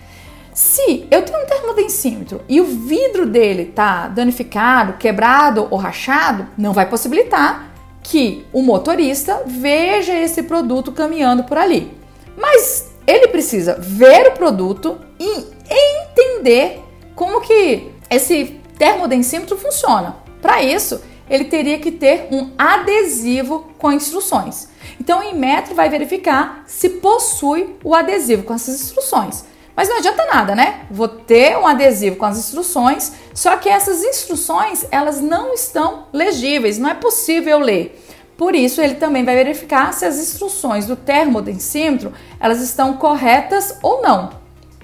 Se 0.59 1.07
eu 1.09 1.23
tenho 1.23 1.41
um 1.41 1.45
termodensímetro 1.45 2.41
e 2.49 2.59
o 2.59 2.65
vidro 2.65 3.25
dele 3.25 3.69
está 3.69 4.09
danificado, 4.09 4.97
quebrado 4.97 5.65
ou 5.71 5.77
rachado, 5.77 6.49
não 6.57 6.73
vai 6.73 6.85
possibilitar 6.85 7.71
que 8.03 8.45
o 8.51 8.61
motorista 8.61 9.41
veja 9.45 10.13
esse 10.13 10.43
produto 10.43 10.91
caminhando 10.91 11.45
por 11.45 11.57
ali. 11.57 11.97
Mas 12.37 12.91
ele 13.07 13.29
precisa 13.29 13.77
ver 13.79 14.27
o 14.27 14.31
produto 14.33 14.99
e 15.17 15.45
entender 15.71 16.83
como 17.15 17.39
que 17.39 17.89
esse 18.09 18.59
termodensímetro 18.77 19.57
funciona. 19.57 20.17
Para 20.41 20.61
isso, 20.61 21.01
ele 21.29 21.45
teria 21.45 21.79
que 21.79 21.89
ter 21.89 22.27
um 22.31 22.51
adesivo 22.57 23.71
com 23.77 23.93
instruções. 23.93 24.67
Então, 24.99 25.21
o 25.21 25.23
Inmetro 25.23 25.73
vai 25.73 25.89
verificar 25.89 26.65
se 26.67 26.89
possui 26.89 27.77
o 27.81 27.95
adesivo 27.95 28.43
com 28.43 28.53
essas 28.53 28.81
instruções. 28.81 29.47
Mas 29.79 29.87
não 29.87 29.95
adianta 29.95 30.25
nada, 30.25 30.55
né? 30.55 30.81
Vou 30.91 31.07
ter 31.07 31.57
um 31.57 31.65
adesivo 31.65 32.17
com 32.17 32.25
as 32.25 32.37
instruções, 32.37 33.13
só 33.33 33.55
que 33.55 33.69
essas 33.69 34.03
instruções, 34.03 34.85
elas 34.91 35.21
não 35.21 35.53
estão 35.53 36.07
legíveis, 36.11 36.77
não 36.77 36.89
é 36.89 36.93
possível 36.93 37.59
ler. 37.59 37.97
Por 38.35 38.53
isso, 38.53 38.81
ele 38.81 38.95
também 38.95 39.23
vai 39.23 39.35
verificar 39.35 39.93
se 39.93 40.03
as 40.03 40.17
instruções 40.17 40.85
do 40.85 40.97
termodensímetro, 40.97 42.11
elas 42.41 42.59
estão 42.59 42.97
corretas 42.97 43.77
ou 43.81 44.01
não. 44.01 44.31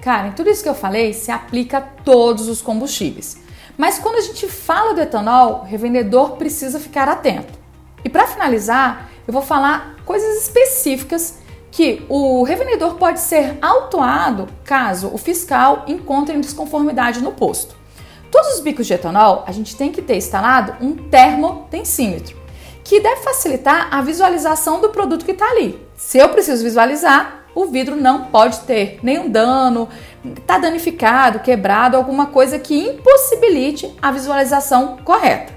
Cara, 0.00 0.30
tudo 0.30 0.48
isso 0.48 0.62
que 0.62 0.68
eu 0.70 0.74
falei 0.74 1.12
se 1.12 1.30
aplica 1.30 1.76
a 1.76 1.82
todos 1.82 2.48
os 2.48 2.62
combustíveis. 2.62 3.36
Mas 3.76 3.98
quando 3.98 4.16
a 4.16 4.22
gente 4.22 4.48
fala 4.48 4.94
do 4.94 5.02
etanol, 5.02 5.60
o 5.60 5.64
revendedor 5.66 6.38
precisa 6.38 6.80
ficar 6.80 7.06
atento. 7.06 7.52
E 8.02 8.08
para 8.08 8.26
finalizar, 8.26 9.10
eu 9.28 9.32
vou 9.34 9.42
falar 9.42 9.96
coisas 10.06 10.42
específicas 10.42 11.44
que 11.76 12.02
o 12.08 12.42
revendedor 12.42 12.94
pode 12.94 13.20
ser 13.20 13.58
autuado 13.60 14.48
caso 14.64 15.10
o 15.12 15.18
fiscal 15.18 15.84
encontre 15.86 16.34
desconformidade 16.38 17.22
no 17.22 17.32
posto. 17.32 17.76
Todos 18.30 18.54
os 18.54 18.60
bicos 18.60 18.86
de 18.86 18.94
etanol, 18.94 19.44
a 19.46 19.52
gente 19.52 19.76
tem 19.76 19.92
que 19.92 20.00
ter 20.00 20.16
instalado 20.16 20.82
um 20.82 20.94
termodensímetro, 20.94 22.34
que 22.82 22.98
deve 22.98 23.20
facilitar 23.20 23.88
a 23.90 24.00
visualização 24.00 24.80
do 24.80 24.88
produto 24.88 25.26
que 25.26 25.32
está 25.32 25.50
ali. 25.50 25.78
Se 25.94 26.16
eu 26.16 26.30
preciso 26.30 26.64
visualizar, 26.64 27.44
o 27.54 27.66
vidro 27.66 27.94
não 27.94 28.24
pode 28.24 28.60
ter 28.60 28.98
nenhum 29.02 29.28
dano, 29.28 29.86
está 30.24 30.56
danificado, 30.56 31.40
quebrado, 31.40 31.98
alguma 31.98 32.28
coisa 32.28 32.58
que 32.58 32.88
impossibilite 32.88 33.94
a 34.00 34.10
visualização 34.10 34.96
correta. 35.04 35.52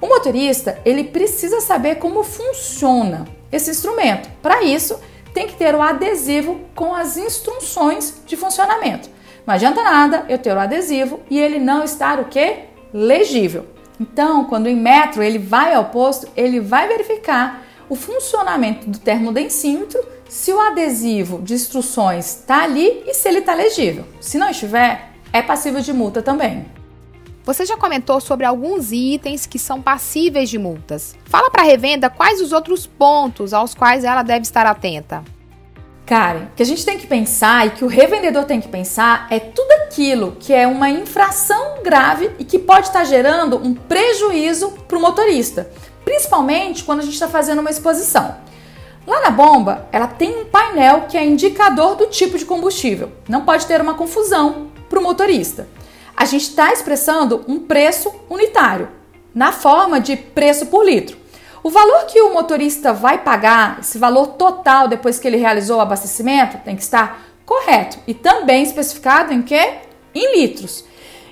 O 0.00 0.08
motorista 0.08 0.80
ele 0.84 1.04
precisa 1.04 1.60
saber 1.60 2.00
como 2.00 2.24
funciona 2.24 3.24
esse 3.52 3.70
instrumento. 3.70 4.28
Para 4.42 4.64
isso, 4.64 4.98
tem 5.34 5.48
que 5.48 5.56
ter 5.56 5.74
o 5.74 5.82
adesivo 5.82 6.60
com 6.74 6.94
as 6.94 7.16
instruções 7.16 8.22
de 8.24 8.36
funcionamento. 8.36 9.10
Não 9.44 9.52
adianta 9.52 9.82
nada 9.82 10.24
eu 10.28 10.38
ter 10.38 10.56
o 10.56 10.60
adesivo 10.60 11.20
e 11.28 11.38
ele 11.38 11.58
não 11.58 11.82
estar 11.84 12.20
o 12.20 12.26
que? 12.26 12.60
Legível. 12.92 13.66
Então, 14.00 14.44
quando 14.44 14.66
o 14.66 14.70
Inmetro 14.70 15.22
ele 15.22 15.38
vai 15.38 15.74
ao 15.74 15.86
posto, 15.86 16.28
ele 16.36 16.60
vai 16.60 16.88
verificar 16.88 17.62
o 17.88 17.94
funcionamento 17.94 18.88
do 18.88 18.98
termodensímetro 18.98 20.00
se 20.28 20.52
o 20.52 20.60
adesivo 20.60 21.42
de 21.42 21.54
instruções 21.54 22.38
está 22.38 22.62
ali 22.62 23.02
e 23.06 23.12
se 23.12 23.28
ele 23.28 23.40
está 23.40 23.54
legível. 23.54 24.04
Se 24.20 24.38
não 24.38 24.48
estiver, 24.48 25.10
é 25.32 25.42
passível 25.42 25.80
de 25.80 25.92
multa 25.92 26.22
também. 26.22 26.64
Você 27.44 27.66
já 27.66 27.76
comentou 27.76 28.22
sobre 28.22 28.46
alguns 28.46 28.90
itens 28.90 29.44
que 29.44 29.58
são 29.58 29.82
passíveis 29.82 30.48
de 30.48 30.58
multas. 30.58 31.14
Fala 31.26 31.50
para 31.50 31.62
a 31.62 31.66
revenda 31.66 32.08
quais 32.08 32.40
os 32.40 32.52
outros 32.52 32.86
pontos 32.86 33.52
aos 33.52 33.74
quais 33.74 34.02
ela 34.02 34.22
deve 34.22 34.40
estar 34.40 34.64
atenta. 34.64 35.22
Karen, 36.06 36.44
o 36.44 36.56
que 36.56 36.62
a 36.62 36.66
gente 36.66 36.86
tem 36.86 36.98
que 36.98 37.06
pensar 37.06 37.66
e 37.66 37.70
que 37.70 37.84
o 37.84 37.88
revendedor 37.88 38.44
tem 38.44 38.62
que 38.62 38.68
pensar 38.68 39.26
é 39.30 39.38
tudo 39.38 39.70
aquilo 39.72 40.36
que 40.40 40.54
é 40.54 40.66
uma 40.66 40.88
infração 40.88 41.82
grave 41.82 42.30
e 42.38 42.44
que 42.44 42.58
pode 42.58 42.86
estar 42.86 43.04
gerando 43.04 43.58
um 43.58 43.74
prejuízo 43.74 44.70
para 44.88 44.96
o 44.96 45.00
motorista, 45.00 45.70
principalmente 46.02 46.82
quando 46.82 47.00
a 47.00 47.04
gente 47.04 47.14
está 47.14 47.28
fazendo 47.28 47.60
uma 47.60 47.70
exposição. 47.70 48.36
Lá 49.06 49.20
na 49.20 49.30
bomba, 49.30 49.86
ela 49.92 50.06
tem 50.06 50.40
um 50.40 50.44
painel 50.46 51.02
que 51.02 51.18
é 51.18 51.24
indicador 51.24 51.94
do 51.94 52.06
tipo 52.06 52.38
de 52.38 52.46
combustível. 52.46 53.12
Não 53.28 53.44
pode 53.44 53.66
ter 53.66 53.82
uma 53.82 53.92
confusão 53.92 54.68
para 54.88 54.98
o 54.98 55.02
motorista. 55.02 55.68
A 56.16 56.24
gente 56.24 56.48
está 56.48 56.72
expressando 56.72 57.44
um 57.48 57.58
preço 57.58 58.12
unitário, 58.30 58.88
na 59.34 59.50
forma 59.50 60.00
de 60.00 60.16
preço 60.16 60.66
por 60.66 60.84
litro. 60.84 61.16
O 61.62 61.70
valor 61.70 62.06
que 62.06 62.20
o 62.20 62.32
motorista 62.32 62.92
vai 62.92 63.18
pagar, 63.18 63.78
esse 63.80 63.98
valor 63.98 64.28
total 64.28 64.86
depois 64.86 65.18
que 65.18 65.26
ele 65.26 65.38
realizou 65.38 65.78
o 65.78 65.80
abastecimento, 65.80 66.58
tem 66.58 66.76
que 66.76 66.82
estar 66.82 67.22
correto 67.44 67.98
e 68.06 68.14
também 68.14 68.62
especificado 68.62 69.32
em 69.32 69.42
que? 69.42 69.72
Em 70.14 70.36
litros. 70.38 70.84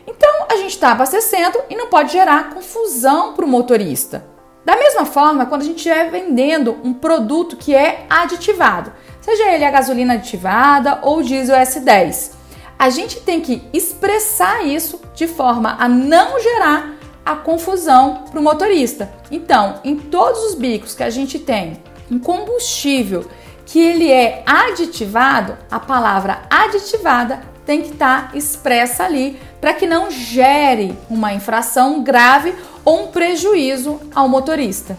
Então 0.06 0.46
a 0.50 0.56
gente 0.56 0.72
está 0.72 0.92
abastecendo 0.92 1.58
e 1.70 1.76
não 1.76 1.86
pode 1.88 2.12
gerar 2.12 2.50
confusão 2.50 3.34
para 3.34 3.44
o 3.44 3.48
motorista. 3.48 4.26
Da 4.64 4.76
mesma 4.76 5.04
forma, 5.04 5.46
quando 5.46 5.62
a 5.62 5.64
gente 5.64 5.78
estiver 5.78 6.10
vendendo 6.10 6.78
um 6.84 6.92
produto 6.92 7.56
que 7.56 7.74
é 7.74 8.06
aditivado, 8.08 8.92
seja 9.20 9.50
ele 9.50 9.64
a 9.64 9.70
gasolina 9.70 10.14
aditivada 10.14 11.00
ou 11.02 11.22
diesel 11.22 11.56
S10, 11.56 12.32
a 12.82 12.90
gente 12.90 13.20
tem 13.20 13.40
que 13.40 13.62
expressar 13.72 14.66
isso 14.66 15.00
de 15.14 15.28
forma 15.28 15.76
a 15.78 15.88
não 15.88 16.40
gerar 16.40 16.96
a 17.24 17.36
confusão 17.36 18.24
para 18.28 18.40
o 18.40 18.42
motorista. 18.42 19.08
Então, 19.30 19.78
em 19.84 19.94
todos 19.94 20.42
os 20.46 20.56
bicos 20.56 20.92
que 20.92 21.04
a 21.04 21.08
gente 21.08 21.38
tem 21.38 21.80
um 22.10 22.18
combustível 22.18 23.24
que 23.64 23.78
ele 23.78 24.10
é 24.10 24.42
aditivado, 24.44 25.56
a 25.70 25.78
palavra 25.78 26.42
aditivada 26.50 27.44
tem 27.64 27.82
que 27.82 27.92
estar 27.92 28.32
tá 28.32 28.36
expressa 28.36 29.04
ali 29.04 29.38
para 29.60 29.74
que 29.74 29.86
não 29.86 30.10
gere 30.10 30.98
uma 31.08 31.32
infração 31.32 32.02
grave 32.02 32.52
ou 32.84 33.04
um 33.04 33.06
prejuízo 33.12 34.00
ao 34.12 34.28
motorista. 34.28 34.98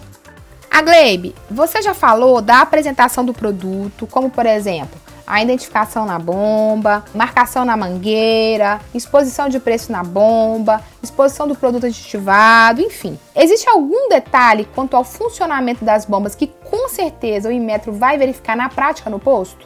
A 0.71 0.81
Glebe, 0.81 1.35
você 1.51 1.81
já 1.81 1.93
falou 1.93 2.41
da 2.41 2.61
apresentação 2.61 3.25
do 3.25 3.33
produto, 3.33 4.07
como 4.07 4.29
por 4.29 4.45
exemplo, 4.45 5.03
a 5.33 5.41
identificação 5.41 6.05
na 6.05 6.19
bomba, 6.19 7.03
marcação 7.11 7.65
na 7.65 7.75
mangueira, 7.75 8.79
exposição 8.93 9.49
de 9.49 9.59
preço 9.59 9.91
na 9.91 10.03
bomba, 10.03 10.79
exposição 11.01 11.47
do 11.47 11.55
produto 11.55 11.87
aditivado, 11.87 12.79
enfim. 12.81 13.17
Existe 13.35 13.67
algum 13.67 14.09
detalhe 14.09 14.67
quanto 14.75 14.95
ao 14.95 15.03
funcionamento 15.03 15.83
das 15.83 16.05
bombas 16.05 16.35
que 16.35 16.45
com 16.45 16.87
certeza 16.87 17.49
o 17.49 17.51
Inmetro 17.51 17.91
vai 17.91 18.15
verificar 18.15 18.55
na 18.55 18.69
prática 18.69 19.09
no 19.09 19.17
posto? 19.17 19.65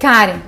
Karen, 0.00 0.40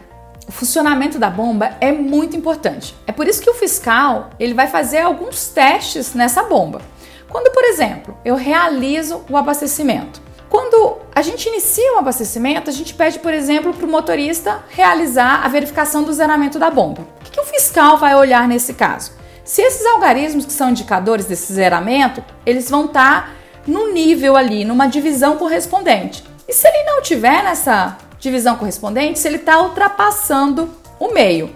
o 0.49 0.52
funcionamento 0.52 1.19
da 1.19 1.28
bomba 1.28 1.73
é 1.78 1.93
muito 1.93 2.35
importante. 2.35 2.95
É 3.07 3.12
por 3.12 3.28
isso 3.28 3.43
que 3.43 3.50
o 3.50 3.55
fiscal 3.55 4.31
ele 4.40 4.55
vai 4.55 4.67
fazer 4.67 5.00
alguns 5.00 5.49
testes 5.49 6.14
nessa 6.14 6.45
bomba. 6.45 6.81
Quando, 7.28 7.52
por 7.52 7.64
exemplo, 7.64 8.17
eu 8.25 8.35
realizo 8.35 9.23
o 9.28 9.37
abastecimento, 9.37 10.23
quando 10.49 10.99
a 11.14 11.21
gente 11.21 11.49
inicia 11.49 11.95
o 11.95 11.99
abastecimento, 11.99 12.71
a 12.71 12.73
gente 12.73 12.95
pede, 12.95 13.19
por 13.19 13.35
exemplo, 13.35 13.75
para 13.75 13.87
o 13.87 13.90
motorista 13.90 14.64
realizar 14.71 15.45
a 15.45 15.49
verificação 15.49 16.02
do 16.02 16.12
zeramento 16.12 16.59
da 16.59 16.71
bomba. 16.71 17.02
O 17.21 17.25
que, 17.25 17.33
que 17.33 17.40
o 17.40 17.45
fiscal 17.45 17.99
vai 17.99 18.14
olhar 18.14 18.49
nesse 18.49 18.73
caso? 18.73 19.12
Se 19.45 19.62
esses 19.62 19.85
algarismos 19.87 20.47
que 20.47 20.52
são 20.52 20.71
indicadores 20.71 21.26
desse 21.26 21.52
zeramento, 21.52 22.23
eles 22.47 22.71
vão 22.71 22.87
estar 22.87 23.26
tá 23.26 23.31
no 23.67 23.93
nível 23.93 24.37
ali, 24.37 24.64
numa 24.64 24.87
divisão 24.87 25.37
correspondente. 25.37 26.25
E 26.47 26.52
se 26.52 26.67
ele 26.67 26.85
não 26.85 27.02
tiver 27.02 27.43
nessa 27.43 27.99
divisão 28.19 28.57
correspondente, 28.57 29.19
se 29.19 29.28
ele 29.28 29.37
está 29.37 29.61
ultrapassando 29.61 30.71
o 30.99 31.12
meio. 31.12 31.55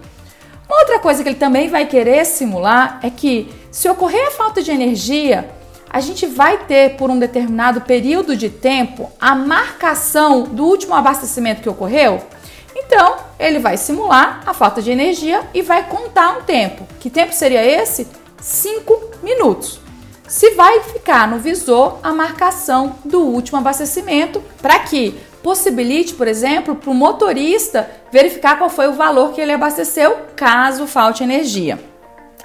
Uma 0.67 0.79
outra 0.79 0.99
coisa 0.99 1.23
que 1.23 1.29
ele 1.29 1.35
também 1.35 1.67
vai 1.67 1.85
querer 1.85 2.25
simular 2.25 2.99
é 3.03 3.09
que, 3.09 3.53
se 3.71 3.89
ocorrer 3.89 4.27
a 4.27 4.31
falta 4.31 4.61
de 4.61 4.71
energia, 4.71 5.49
a 5.93 5.99
gente 5.99 6.25
vai 6.25 6.57
ter 6.65 6.97
por 6.97 7.11
um 7.11 7.19
determinado 7.19 7.81
período 7.81 8.35
de 8.35 8.49
tempo 8.49 9.11
a 9.21 9.35
marcação 9.35 10.41
do 10.41 10.65
último 10.65 10.95
abastecimento 10.95 11.61
que 11.61 11.69
ocorreu. 11.69 12.19
Então, 12.75 13.17
ele 13.37 13.59
vai 13.59 13.77
simular 13.77 14.41
a 14.43 14.55
falta 14.55 14.81
de 14.81 14.89
energia 14.89 15.47
e 15.53 15.61
vai 15.61 15.87
contar 15.87 16.39
um 16.39 16.41
tempo. 16.41 16.87
Que 16.99 17.11
tempo 17.11 17.31
seria 17.31 17.63
esse? 17.63 18.07
5 18.41 19.19
minutos. 19.21 19.79
Se 20.27 20.49
vai 20.55 20.79
ficar 20.79 21.27
no 21.27 21.37
visor 21.37 21.99
a 22.01 22.11
marcação 22.11 22.95
do 23.05 23.21
último 23.21 23.59
abastecimento 23.59 24.41
para 24.63 24.79
que 24.79 25.15
possibilite, 25.43 26.15
por 26.15 26.27
exemplo, 26.27 26.75
para 26.75 26.89
o 26.89 26.95
motorista 26.95 27.87
verificar 28.11 28.57
qual 28.57 28.69
foi 28.69 28.87
o 28.87 28.93
valor 28.93 29.33
que 29.33 29.41
ele 29.41 29.51
abasteceu 29.51 30.17
caso 30.35 30.87
falte 30.87 31.23
energia. 31.23 31.79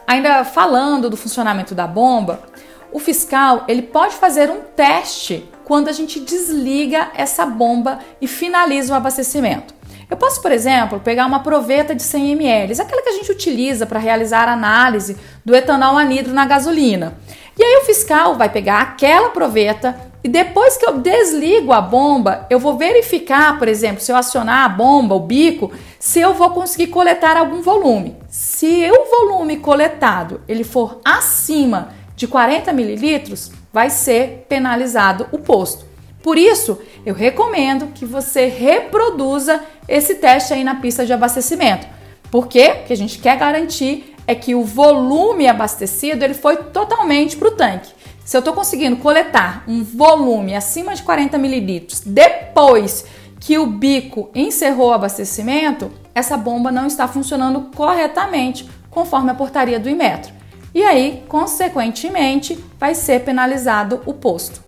Ainda 0.07 0.45
falando 0.45 1.09
do 1.09 1.17
funcionamento 1.17 1.75
da 1.75 1.87
bomba, 1.87 2.43
o 2.93 2.99
fiscal 2.99 3.65
ele 3.69 3.83
pode 3.83 4.15
fazer 4.15 4.51
um 4.51 4.61
teste 4.61 5.49
quando 5.65 5.89
a 5.89 5.93
gente 5.93 6.21
desliga 6.21 7.11
essa 7.15 7.45
bomba 7.45 7.99
e 8.21 8.27
finaliza 8.27 8.93
o 8.93 8.97
abastecimento. 8.97 9.75
Eu 10.11 10.17
posso, 10.17 10.41
por 10.41 10.51
exemplo, 10.51 11.01
pegar 11.01 11.27
uma 11.27 11.41
proveta 11.41 11.95
de 11.95 12.03
100 12.03 12.33
ml, 12.33 12.81
aquela 12.81 13.03
que 13.03 13.11
a 13.11 13.13
gente 13.13 13.31
utiliza 13.31 13.85
para 13.85 13.99
realizar 13.99 14.49
análise 14.49 15.19
do 15.45 15.55
etanol 15.55 15.99
anidro 15.99 16.33
na 16.33 16.47
gasolina. 16.47 17.19
E 17.59 17.63
aí 17.63 17.77
o 17.83 17.85
fiscal 17.85 18.35
vai 18.37 18.49
pegar 18.49 18.81
aquela 18.81 19.29
proveta 19.29 19.95
e 20.25 20.29
depois 20.29 20.77
que 20.77 20.87
eu 20.87 20.99
desligo 20.99 21.73
a 21.73 21.81
bomba, 21.81 22.47
eu 22.49 22.59
vou 22.59 22.77
verificar, 22.77 23.59
por 23.59 23.69
exemplo, 23.69 24.01
se 24.01 24.11
eu 24.11 24.17
acionar 24.17 24.65
a 24.65 24.69
bomba, 24.69 25.15
o 25.15 25.21
bico, 25.21 25.71
se 25.99 26.21
eu 26.21 26.35
vou 26.35 26.51
conseguir 26.51 26.89
coletar 26.89 27.37
algum 27.37 27.61
volume. 27.61 28.17
Se 28.29 28.91
o 28.91 29.05
volume 29.05 29.59
coletado 29.59 30.41
ele 30.49 30.65
for 30.65 31.01
acima 31.05 31.91
de 32.19 32.27
40 32.27 32.73
mililitros, 32.73 33.53
vai 33.73 33.89
ser 33.89 34.45
penalizado 34.49 35.29
o 35.31 35.39
posto. 35.39 35.87
Por 36.21 36.37
isso, 36.37 36.77
eu 37.07 37.15
recomendo 37.15 37.93
que 37.95 38.05
você 38.05 38.47
reproduza 38.47 39.63
esse 39.87 40.17
teste 40.17 40.53
aí 40.53 40.65
na 40.65 40.75
pista 40.75 41.07
de 41.07 41.13
abastecimento. 41.13 41.87
Por 42.29 42.49
quê? 42.49 42.75
Porque 42.77 42.93
a 42.93 42.97
gente 42.97 43.21
quer 43.21 43.39
garantir 43.39 44.17
é 44.27 44.35
que 44.35 44.53
o 44.53 44.65
volume 44.65 45.47
abastecido 45.47 46.25
ele 46.25 46.35
foi 46.35 46.57
totalmente 46.57 47.37
para 47.37 47.49
o 47.49 47.53
tanque. 47.53 47.93
Se 48.25 48.37
eu 48.37 48.41
estou 48.41 48.53
conseguindo 48.53 48.97
coletar 48.97 49.63
um 49.69 49.85
volume 49.85 50.57
acima 50.57 50.97
de 50.97 51.05
40 51.05 51.39
mililitros 51.39 52.01
depois 52.01 53.07
que 53.39 53.59
o 53.59 53.67
bico 53.67 54.29
encerrou 54.35 54.89
o 54.89 54.93
abastecimento, 54.93 55.91
essa 56.13 56.37
bomba 56.37 56.73
não 56.73 56.89
está 56.89 57.07
funcionando 57.07 57.71
corretamente 57.77 58.69
conforme 58.91 59.31
a 59.31 59.35
portaria 59.35 59.79
do 59.79 59.89
Imetro 59.89 60.38
e 60.75 60.83
aí, 60.83 61.25
consequentemente, 61.29 62.59
vai 62.79 62.95
ser 62.95 63.21
penalizado 63.25 64.03
o 64.07 64.13
posto. 64.13 64.63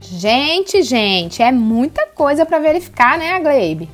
Gente, 0.00 0.82
gente, 0.82 1.42
é 1.42 1.50
muita 1.50 2.06
coisa 2.06 2.44
para 2.44 2.58
verificar, 2.58 3.18
né, 3.18 3.38
Glebe? 3.40 3.88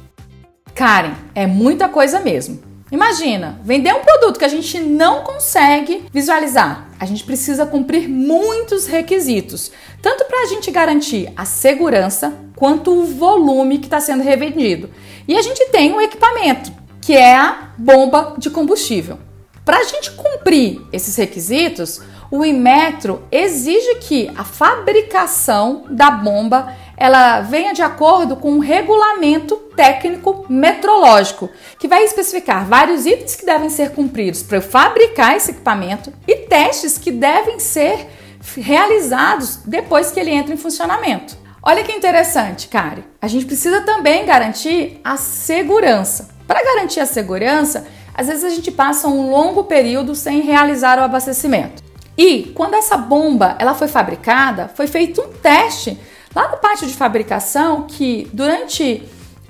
Karen, 0.74 1.14
é 1.34 1.46
muita 1.46 1.88
coisa 1.88 2.20
mesmo. 2.20 2.60
Imagina, 2.90 3.58
vender 3.64 3.94
um 3.94 4.00
produto 4.00 4.38
que 4.38 4.44
a 4.44 4.48
gente 4.48 4.78
não 4.78 5.22
consegue 5.22 6.04
visualizar. 6.12 6.90
A 7.00 7.06
gente 7.06 7.24
precisa 7.24 7.64
cumprir 7.64 8.06
muitos 8.06 8.86
requisitos, 8.86 9.72
tanto 10.02 10.26
para 10.26 10.42
a 10.42 10.46
gente 10.46 10.70
garantir 10.70 11.32
a 11.34 11.46
segurança 11.46 12.34
quanto 12.54 12.92
o 12.92 13.06
volume 13.06 13.78
que 13.78 13.86
está 13.86 13.98
sendo 13.98 14.22
revendido. 14.22 14.90
E 15.26 15.36
a 15.38 15.42
gente 15.42 15.64
tem 15.70 15.92
um 15.92 16.00
equipamento, 16.02 16.70
que 17.00 17.14
é 17.14 17.34
a 17.34 17.72
bomba 17.78 18.34
de 18.36 18.50
combustível. 18.50 19.18
Para 19.64 19.78
a 19.78 19.84
gente 19.84 20.10
cumprir 20.12 20.80
esses 20.92 21.14
requisitos, 21.16 22.00
o 22.30 22.44
Inmetro 22.44 23.22
exige 23.30 23.96
que 23.96 24.28
a 24.36 24.42
fabricação 24.42 25.84
da 25.88 26.10
bomba 26.10 26.74
ela 26.96 27.40
venha 27.40 27.72
de 27.72 27.82
acordo 27.82 28.36
com 28.36 28.52
um 28.52 28.58
regulamento 28.58 29.56
técnico 29.76 30.46
metrológico, 30.48 31.48
que 31.78 31.88
vai 31.88 32.04
especificar 32.04 32.66
vários 32.66 33.06
itens 33.06 33.36
que 33.36 33.46
devem 33.46 33.70
ser 33.70 33.90
cumpridos 33.90 34.42
para 34.42 34.60
fabricar 34.60 35.36
esse 35.36 35.52
equipamento 35.52 36.12
e 36.26 36.36
testes 36.36 36.98
que 36.98 37.12
devem 37.12 37.58
ser 37.58 38.08
realizados 38.56 39.60
depois 39.64 40.10
que 40.10 40.18
ele 40.18 40.30
entra 40.30 40.52
em 40.52 40.56
funcionamento. 40.56 41.36
Olha 41.62 41.84
que 41.84 41.92
interessante, 41.92 42.66
Kari. 42.66 43.04
A 43.20 43.28
gente 43.28 43.46
precisa 43.46 43.82
também 43.82 44.26
garantir 44.26 45.00
a 45.04 45.16
segurança. 45.16 46.30
Para 46.46 46.64
garantir 46.64 46.98
a 46.98 47.06
segurança, 47.06 47.86
às 48.14 48.26
vezes 48.26 48.44
a 48.44 48.50
gente 48.50 48.70
passa 48.70 49.08
um 49.08 49.30
longo 49.30 49.64
período 49.64 50.14
sem 50.14 50.40
realizar 50.40 50.98
o 50.98 51.02
abastecimento. 51.02 51.82
E 52.16 52.52
quando 52.54 52.74
essa 52.74 52.96
bomba 52.96 53.56
ela 53.58 53.74
foi 53.74 53.88
fabricada, 53.88 54.70
foi 54.74 54.86
feito 54.86 55.20
um 55.22 55.28
teste 55.28 55.98
lá 56.34 56.48
no 56.50 56.58
pátio 56.58 56.86
de 56.86 56.94
fabricação 56.94 57.86
que 57.88 58.28
durante 58.32 59.02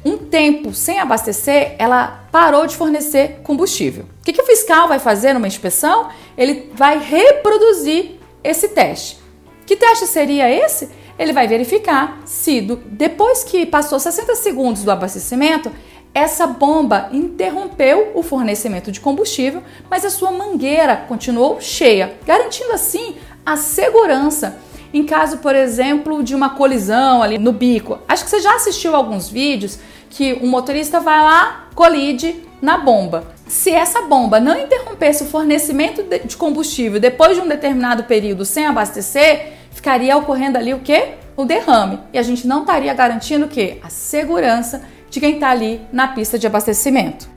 um 0.04 0.16
tempo 0.16 0.74
sem 0.74 0.98
abastecer, 0.98 1.76
ela 1.78 2.26
parou 2.32 2.66
de 2.66 2.76
fornecer 2.76 3.40
combustível. 3.42 4.04
O 4.20 4.24
que, 4.24 4.32
que 4.32 4.42
o 4.42 4.46
fiscal 4.46 4.88
vai 4.88 4.98
fazer 4.98 5.32
numa 5.32 5.46
inspeção? 5.46 6.08
Ele 6.36 6.70
vai 6.74 6.98
reproduzir 6.98 8.18
esse 8.42 8.68
teste. 8.68 9.18
Que 9.64 9.76
teste 9.76 10.06
seria 10.06 10.50
esse? 10.50 10.90
Ele 11.18 11.32
vai 11.32 11.46
verificar 11.46 12.20
se 12.24 12.60
depois 12.60 13.44
que 13.44 13.64
passou 13.64 13.98
60 14.00 14.34
segundos 14.34 14.82
do 14.82 14.90
abastecimento, 14.90 15.70
essa 16.14 16.46
bomba 16.46 17.08
interrompeu 17.12 18.12
o 18.14 18.22
fornecimento 18.22 18.92
de 18.92 19.00
combustível, 19.00 19.62
mas 19.90 20.04
a 20.04 20.10
sua 20.10 20.30
mangueira 20.30 20.96
continuou 21.08 21.60
cheia, 21.60 22.14
garantindo 22.26 22.72
assim 22.72 23.16
a 23.44 23.56
segurança 23.56 24.58
em 24.92 25.04
caso, 25.04 25.38
por 25.38 25.54
exemplo, 25.56 26.22
de 26.22 26.34
uma 26.34 26.50
colisão 26.50 27.22
ali 27.22 27.38
no 27.38 27.52
bico. 27.52 27.98
Acho 28.06 28.24
que 28.24 28.30
você 28.30 28.40
já 28.40 28.54
assistiu 28.54 28.94
alguns 28.94 29.28
vídeos 29.28 29.78
que 30.10 30.34
um 30.42 30.46
motorista 30.46 31.00
vai 31.00 31.22
lá, 31.22 31.68
colide 31.74 32.44
na 32.60 32.76
bomba. 32.76 33.24
Se 33.46 33.70
essa 33.70 34.02
bomba 34.02 34.38
não 34.38 34.58
interrompesse 34.58 35.24
o 35.24 35.26
fornecimento 35.26 36.04
de 36.24 36.36
combustível 36.36 37.00
depois 37.00 37.36
de 37.36 37.42
um 37.42 37.48
determinado 37.48 38.04
período 38.04 38.44
sem 38.44 38.66
abastecer, 38.66 39.54
ficaria 39.70 40.16
ocorrendo 40.16 40.58
ali 40.58 40.74
o 40.74 40.80
que? 40.80 41.14
O 41.36 41.46
derrame. 41.46 41.98
E 42.12 42.18
a 42.18 42.22
gente 42.22 42.46
não 42.46 42.60
estaria 42.60 42.92
garantindo 42.92 43.48
que? 43.48 43.78
A 43.82 43.88
segurança 43.88 44.82
de 45.12 45.20
quem 45.20 45.34
está 45.34 45.50
ali 45.50 45.78
na 45.92 46.08
pista 46.08 46.38
de 46.38 46.46
abastecimento. 46.46 47.28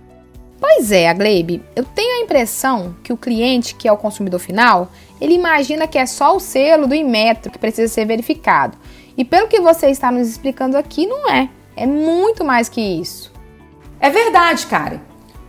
Pois 0.60 0.94
é, 0.94 1.14
Glebe, 1.14 1.62
eu 1.76 1.84
tenho 1.84 2.16
a 2.16 2.24
impressão 2.24 2.96
que 3.04 3.12
o 3.12 3.18
cliente, 3.18 3.76
que 3.76 3.86
é 3.86 3.92
o 3.92 3.98
consumidor 3.98 4.40
final, 4.40 4.90
ele 5.20 5.34
imagina 5.34 5.86
que 5.86 5.98
é 5.98 6.06
só 6.06 6.38
o 6.38 6.40
selo 6.40 6.88
do 6.88 6.96
Inmetro 6.96 7.52
que 7.52 7.60
precisa 7.60 7.94
ser 7.94 8.06
verificado. 8.06 8.78
E 9.18 9.26
pelo 9.26 9.50
que 9.50 9.60
você 9.60 9.88
está 9.88 10.10
nos 10.10 10.30
explicando 10.30 10.78
aqui, 10.78 11.06
não 11.06 11.30
é. 11.30 11.50
É 11.76 11.86
muito 11.86 12.46
mais 12.46 12.70
que 12.70 12.80
isso. 12.80 13.30
É 14.00 14.10
verdade, 14.10 14.66
Karen. 14.68 15.02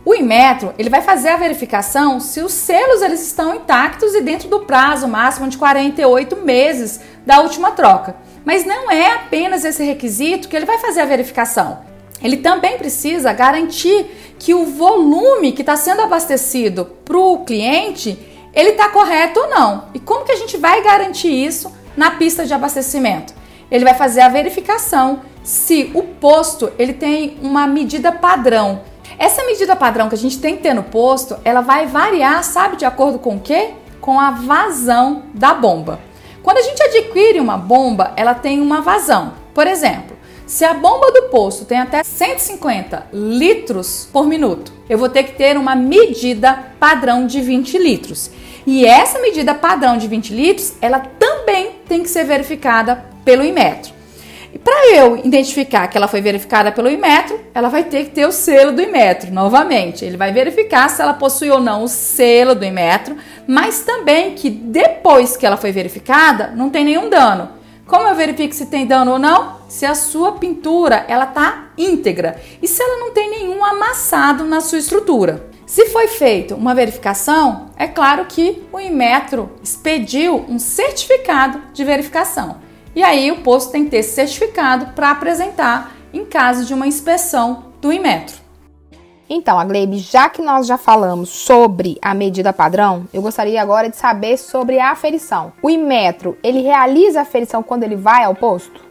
O 0.03 0.13
Inmetro 0.13 0.73
ele 0.77 0.89
vai 0.89 1.01
fazer 1.01 1.29
a 1.29 1.37
verificação 1.37 2.19
se 2.19 2.41
os 2.41 2.51
selos 2.51 3.01
eles 3.01 3.25
estão 3.25 3.55
intactos 3.55 4.13
e 4.13 4.21
dentro 4.21 4.49
do 4.49 4.61
prazo 4.61 5.07
máximo 5.07 5.47
de 5.47 5.57
48 5.57 6.35
meses 6.35 6.99
da 7.25 7.39
última 7.39 7.71
troca. 7.71 8.17
Mas 8.43 8.65
não 8.65 8.91
é 8.91 9.13
apenas 9.13 9.63
esse 9.63 9.83
requisito 9.83 10.49
que 10.49 10.55
ele 10.57 10.65
vai 10.65 10.77
fazer 10.77 11.01
a 11.01 11.05
verificação. 11.05 11.87
Ele 12.21 12.37
também 12.37 12.77
precisa 12.77 13.33
garantir 13.33 14.35
que 14.39 14.53
o 14.53 14.65
volume 14.65 15.51
que 15.51 15.61
está 15.61 15.75
sendo 15.75 16.01
abastecido 16.01 16.85
para 17.05 17.17
o 17.17 17.39
cliente 17.39 18.17
ele 18.57 18.69
está 18.69 18.89
correto 18.89 19.39
ou 19.39 19.49
não. 19.49 19.83
E 19.93 19.99
como 19.99 20.25
que 20.25 20.31
a 20.31 20.35
gente 20.35 20.57
vai 20.57 20.81
garantir 20.81 21.29
isso 21.29 21.71
na 21.95 22.11
pista 22.11 22.43
de 22.43 22.55
abastecimento? 22.55 23.31
Ele 23.69 23.85
vai 23.85 23.93
fazer 23.93 24.21
a 24.21 24.29
verificação 24.29 25.21
se 25.43 25.91
o 25.93 26.01
posto 26.01 26.71
ele 26.79 26.93
tem 26.93 27.37
uma 27.41 27.67
medida 27.67 28.11
padrão. 28.11 28.81
Essa 29.19 29.45
medida 29.45 29.75
padrão 29.75 30.09
que 30.09 30.15
a 30.15 30.17
gente 30.17 30.39
tem 30.39 30.55
que 30.55 30.63
ter 30.63 30.73
no 30.73 30.81
posto, 30.81 31.37
ela 31.45 31.61
vai 31.61 31.85
variar, 31.85 32.43
sabe, 32.43 32.77
de 32.77 32.85
acordo 32.85 33.19
com 33.19 33.35
o 33.35 33.39
quê? 33.39 33.75
Com 34.01 34.19
a 34.19 34.31
vazão 34.31 35.23
da 35.35 35.53
bomba. 35.53 35.99
Quando 36.41 36.57
a 36.57 36.63
gente 36.63 36.81
adquire 36.81 37.39
uma 37.39 37.57
bomba, 37.57 38.13
ela 38.15 38.33
tem 38.33 38.59
uma 38.59 38.81
vazão. 38.81 39.33
Por 39.53 39.67
exemplo, 39.67 40.16
se 40.47 40.63
a 40.63 40.73
bomba 40.73 41.11
do 41.11 41.23
posto 41.23 41.65
tem 41.65 41.77
até 41.77 42.01
150 42.03 43.07
litros 43.11 44.07
por 44.11 44.25
minuto, 44.25 44.71
eu 44.89 44.97
vou 44.97 45.09
ter 45.09 45.23
que 45.23 45.33
ter 45.33 45.57
uma 45.57 45.75
medida 45.75 46.57
padrão 46.79 47.27
de 47.27 47.41
20 47.41 47.77
litros. 47.77 48.31
E 48.65 48.85
essa 48.85 49.19
medida 49.19 49.53
padrão 49.53 49.97
de 49.97 50.07
20 50.07 50.33
litros, 50.33 50.73
ela 50.81 50.99
também 50.99 51.73
tem 51.87 52.01
que 52.01 52.09
ser 52.09 52.23
verificada 52.23 53.03
pelo 53.25 53.43
Imetro. 53.43 53.93
E 54.53 54.57
para 54.57 54.87
eu 54.95 55.17
identificar 55.17 55.87
que 55.87 55.97
ela 55.97 56.07
foi 56.07 56.21
verificada 56.21 56.71
pelo 56.71 56.89
Imetro, 56.89 57.37
ela 57.53 57.67
vai 57.67 57.83
ter 57.83 58.05
que 58.05 58.11
ter 58.11 58.25
o 58.25 58.31
selo 58.31 58.71
do 58.71 58.81
Imetro, 58.81 59.33
novamente. 59.33 60.05
Ele 60.05 60.15
vai 60.15 60.31
verificar 60.31 60.89
se 60.89 61.01
ela 61.01 61.13
possui 61.13 61.51
ou 61.51 61.59
não 61.59 61.83
o 61.83 61.87
selo 61.89 62.55
do 62.55 62.63
Imetro, 62.63 63.17
mas 63.45 63.81
também 63.81 64.33
que 64.33 64.49
depois 64.49 65.35
que 65.35 65.45
ela 65.45 65.57
foi 65.57 65.73
verificada, 65.73 66.53
não 66.55 66.69
tem 66.69 66.85
nenhum 66.85 67.09
dano. 67.09 67.56
Como 67.87 68.05
eu 68.05 68.15
verifico 68.15 68.53
se 68.53 68.65
tem 68.65 68.85
dano 68.85 69.13
ou 69.13 69.19
não? 69.19 69.55
Se 69.69 69.85
a 69.85 69.95
sua 69.95 70.33
pintura 70.33 71.05
ela 71.07 71.25
tá 71.25 71.69
íntegra 71.77 72.39
e 72.61 72.67
se 72.67 72.83
ela 72.83 72.99
não 72.99 73.13
tem 73.13 73.29
nenhum 73.29 73.63
amassado 73.63 74.43
na 74.43 74.59
sua 74.59 74.77
estrutura. 74.77 75.49
Se 75.65 75.85
foi 75.87 76.07
feita 76.07 76.53
uma 76.53 76.75
verificação, 76.75 77.69
é 77.77 77.87
claro 77.87 78.25
que 78.25 78.61
o 78.73 78.79
Inmetro 78.79 79.51
expediu 79.63 80.45
um 80.49 80.59
certificado 80.59 81.61
de 81.73 81.85
verificação. 81.85 82.57
E 82.93 83.01
aí 83.01 83.31
o 83.31 83.41
posto 83.41 83.71
tem 83.71 83.85
que 83.85 83.91
ter 83.91 84.03
certificado 84.03 84.87
para 84.93 85.11
apresentar 85.11 85.95
em 86.13 86.25
caso 86.25 86.65
de 86.65 86.73
uma 86.73 86.87
inspeção 86.87 87.71
do 87.79 87.91
Inmetro. 87.91 88.46
Então, 89.29 89.59
Agleib, 89.59 89.97
já 89.97 90.29
que 90.29 90.41
nós 90.41 90.65
já 90.65 90.77
falamos 90.77 91.29
sobre 91.29 91.97
a 92.01 92.13
medida 92.13 92.53
padrão, 92.53 93.05
eu 93.13 93.21
gostaria 93.21 93.61
agora 93.61 93.89
de 93.89 93.97
saber 93.97 94.37
sobre 94.37 94.79
a 94.79 94.91
aferição. 94.91 95.51
O 95.61 95.69
Imetro, 95.69 96.37
ele 96.41 96.61
realiza 96.61 97.19
a 97.19 97.23
aferição 97.23 97.61
quando 97.61 97.83
ele 97.83 97.97
vai 97.97 98.23
ao 98.23 98.33
posto? 98.33 98.81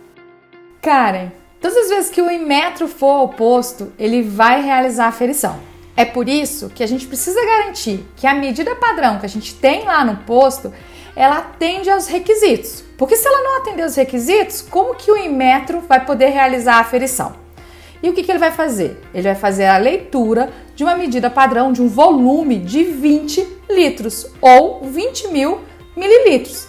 Karen, 0.83 1.31
todas 1.59 1.77
as 1.79 1.88
vezes 1.88 2.11
que 2.11 2.20
o 2.20 2.31
Imetro 2.31 2.87
for 2.87 3.12
ao 3.12 3.29
posto, 3.31 3.90
ele 3.99 4.22
vai 4.22 4.62
realizar 4.62 5.07
a 5.07 5.09
aferição. 5.09 5.59
É 5.96 6.05
por 6.05 6.29
isso 6.29 6.68
que 6.68 6.83
a 6.83 6.87
gente 6.87 7.07
precisa 7.07 7.40
garantir 7.40 8.07
que 8.16 8.27
a 8.27 8.35
medida 8.35 8.77
padrão 8.77 9.18
que 9.18 9.25
a 9.25 9.29
gente 9.31 9.55
tem 9.55 9.85
lá 9.85 10.05
no 10.05 10.18
posto, 10.18 10.70
ela 11.16 11.38
atende 11.38 11.88
aos 11.88 12.07
requisitos. 12.07 12.85
Porque 12.99 13.16
se 13.16 13.27
ela 13.27 13.42
não 13.42 13.62
atender 13.62 13.83
aos 13.83 13.94
requisitos, 13.94 14.61
como 14.61 14.94
que 14.94 15.11
o 15.11 15.16
Imetro 15.16 15.81
vai 15.81 16.05
poder 16.05 16.29
realizar 16.29 16.77
a 16.77 16.81
aferição? 16.81 17.45
E 18.07 18.09
o 18.09 18.12
que, 18.12 18.23
que 18.23 18.31
ele 18.31 18.38
vai 18.38 18.53
fazer? 18.53 19.03
Ele 19.12 19.25
vai 19.25 19.35
fazer 19.35 19.64
a 19.64 19.79
leitura 19.79 20.53
de 20.77 20.85
uma 20.85 20.95
medida 20.95 21.29
padrão 21.29 21.73
de 21.73 21.83
um 21.83 21.88
volume 21.88 22.57
de 22.57 22.85
20 22.85 23.45
litros 23.69 24.29
ou 24.40 24.85
20 24.85 25.27
mil 25.33 25.59
mililitros. 25.97 26.69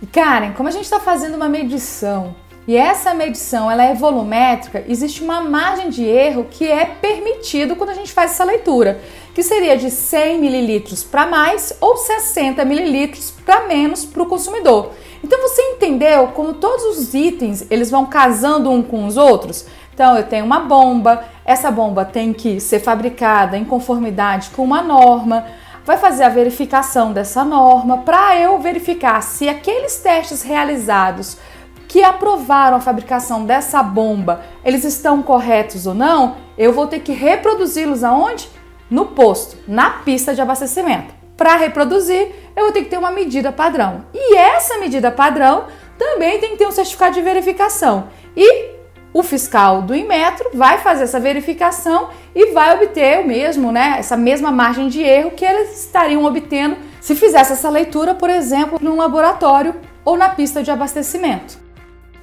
E 0.00 0.06
Karen, 0.06 0.52
como 0.52 0.66
a 0.66 0.72
gente 0.72 0.84
está 0.84 0.98
fazendo 0.98 1.34
uma 1.34 1.50
medição 1.50 2.34
e 2.66 2.78
essa 2.78 3.12
medição 3.12 3.70
ela 3.70 3.84
é 3.84 3.92
volumétrica, 3.92 4.82
existe 4.88 5.22
uma 5.22 5.42
margem 5.42 5.90
de 5.90 6.02
erro 6.02 6.46
que 6.50 6.66
é 6.66 6.86
permitido 6.86 7.76
quando 7.76 7.90
a 7.90 7.94
gente 7.94 8.10
faz 8.10 8.30
essa 8.30 8.44
leitura, 8.44 9.02
que 9.34 9.42
seria 9.42 9.76
de 9.76 9.90
100 9.90 10.40
mililitros 10.40 11.04
para 11.04 11.26
mais 11.26 11.76
ou 11.78 11.98
60 11.98 12.64
mililitros 12.64 13.34
para 13.44 13.66
menos 13.66 14.06
para 14.06 14.22
o 14.22 14.26
consumidor. 14.26 14.92
Então 15.22 15.42
você 15.42 15.60
entendeu 15.72 16.28
como 16.28 16.54
todos 16.54 16.84
os 16.98 17.12
itens 17.12 17.66
eles 17.70 17.90
vão 17.90 18.06
casando 18.06 18.70
um 18.70 18.82
com 18.82 19.06
os 19.06 19.18
outros? 19.18 19.66
Então, 19.94 20.16
eu 20.16 20.24
tenho 20.24 20.44
uma 20.44 20.58
bomba, 20.58 21.22
essa 21.44 21.70
bomba 21.70 22.04
tem 22.04 22.32
que 22.32 22.58
ser 22.58 22.80
fabricada 22.80 23.56
em 23.56 23.64
conformidade 23.64 24.50
com 24.50 24.64
uma 24.64 24.82
norma, 24.82 25.46
vai 25.84 25.96
fazer 25.96 26.24
a 26.24 26.28
verificação 26.28 27.12
dessa 27.12 27.44
norma 27.44 27.98
para 27.98 28.36
eu 28.36 28.58
verificar 28.58 29.22
se 29.22 29.48
aqueles 29.48 29.96
testes 29.98 30.42
realizados 30.42 31.38
que 31.86 32.02
aprovaram 32.02 32.76
a 32.76 32.80
fabricação 32.80 33.46
dessa 33.46 33.80
bomba, 33.84 34.42
eles 34.64 34.82
estão 34.82 35.22
corretos 35.22 35.86
ou 35.86 35.94
não, 35.94 36.34
eu 36.58 36.72
vou 36.72 36.88
ter 36.88 36.98
que 36.98 37.12
reproduzi-los 37.12 38.02
aonde? 38.02 38.50
No 38.90 39.06
posto, 39.06 39.56
na 39.68 39.90
pista 39.90 40.34
de 40.34 40.42
abastecimento. 40.42 41.14
Para 41.36 41.54
reproduzir, 41.54 42.32
eu 42.56 42.64
vou 42.64 42.72
ter 42.72 42.82
que 42.82 42.90
ter 42.90 42.98
uma 42.98 43.12
medida 43.12 43.52
padrão. 43.52 44.04
E 44.12 44.36
essa 44.36 44.78
medida 44.78 45.12
padrão 45.12 45.66
também 45.96 46.40
tem 46.40 46.50
que 46.50 46.56
ter 46.56 46.66
um 46.66 46.72
certificado 46.72 47.14
de 47.14 47.22
verificação. 47.22 48.08
E 48.36 48.73
o 49.14 49.22
fiscal 49.22 49.80
do 49.80 49.94
Inmetro 49.94 50.50
vai 50.52 50.78
fazer 50.78 51.04
essa 51.04 51.20
verificação 51.20 52.08
e 52.34 52.52
vai 52.52 52.74
obter 52.74 53.20
o 53.20 53.26
mesmo, 53.26 53.70
né, 53.70 53.94
essa 53.96 54.16
mesma 54.16 54.50
margem 54.50 54.88
de 54.88 55.00
erro 55.00 55.30
que 55.30 55.44
eles 55.44 55.84
estariam 55.84 56.24
obtendo 56.24 56.76
se 57.00 57.14
fizesse 57.14 57.52
essa 57.52 57.70
leitura, 57.70 58.14
por 58.16 58.28
exemplo, 58.28 58.78
num 58.82 58.96
laboratório 58.96 59.76
ou 60.04 60.16
na 60.16 60.30
pista 60.30 60.64
de 60.64 60.70
abastecimento. 60.70 61.62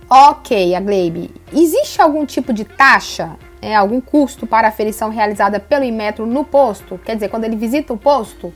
Ok, 0.09 0.75
Agleibe. 0.75 1.31
Existe 1.53 2.01
algum 2.01 2.25
tipo 2.25 2.51
de 2.51 2.65
taxa, 2.65 3.37
é, 3.61 3.73
algum 3.73 4.01
custo 4.01 4.45
para 4.45 4.67
a 4.67 4.69
aferição 4.69 5.09
realizada 5.09 5.61
pelo 5.61 5.85
Inmetro 5.85 6.25
no 6.25 6.43
posto? 6.43 6.99
Quer 7.05 7.15
dizer, 7.15 7.29
quando 7.29 7.45
ele 7.45 7.55
visita 7.55 7.93
o 7.93 7.97
posto? 7.97 8.53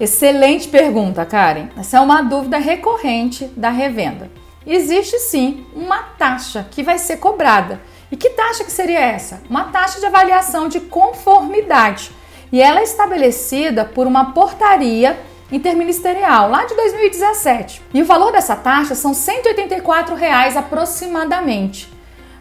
Excelente 0.00 0.66
pergunta, 0.66 1.24
Karen. 1.24 1.68
Essa 1.78 1.98
é 1.98 2.00
uma 2.00 2.22
dúvida 2.22 2.58
recorrente 2.58 3.44
da 3.56 3.70
revenda 3.70 4.39
existe 4.74 5.18
sim 5.18 5.66
uma 5.74 5.98
taxa 6.18 6.66
que 6.70 6.82
vai 6.82 6.98
ser 6.98 7.16
cobrada. 7.16 7.80
E 8.10 8.16
que 8.16 8.30
taxa 8.30 8.64
que 8.64 8.72
seria 8.72 9.00
essa? 9.00 9.42
Uma 9.48 9.64
taxa 9.64 10.00
de 10.00 10.06
avaliação 10.06 10.68
de 10.68 10.80
conformidade. 10.80 12.10
E 12.52 12.60
ela 12.60 12.80
é 12.80 12.84
estabelecida 12.84 13.84
por 13.84 14.06
uma 14.06 14.32
portaria 14.32 15.18
interministerial 15.52 16.50
lá 16.50 16.64
de 16.64 16.74
2017. 16.74 17.82
E 17.94 18.02
o 18.02 18.04
valor 18.04 18.32
dessa 18.32 18.56
taxa 18.56 18.94
são 18.94 19.14
184 19.14 20.14
reais 20.14 20.56
aproximadamente. 20.56 21.88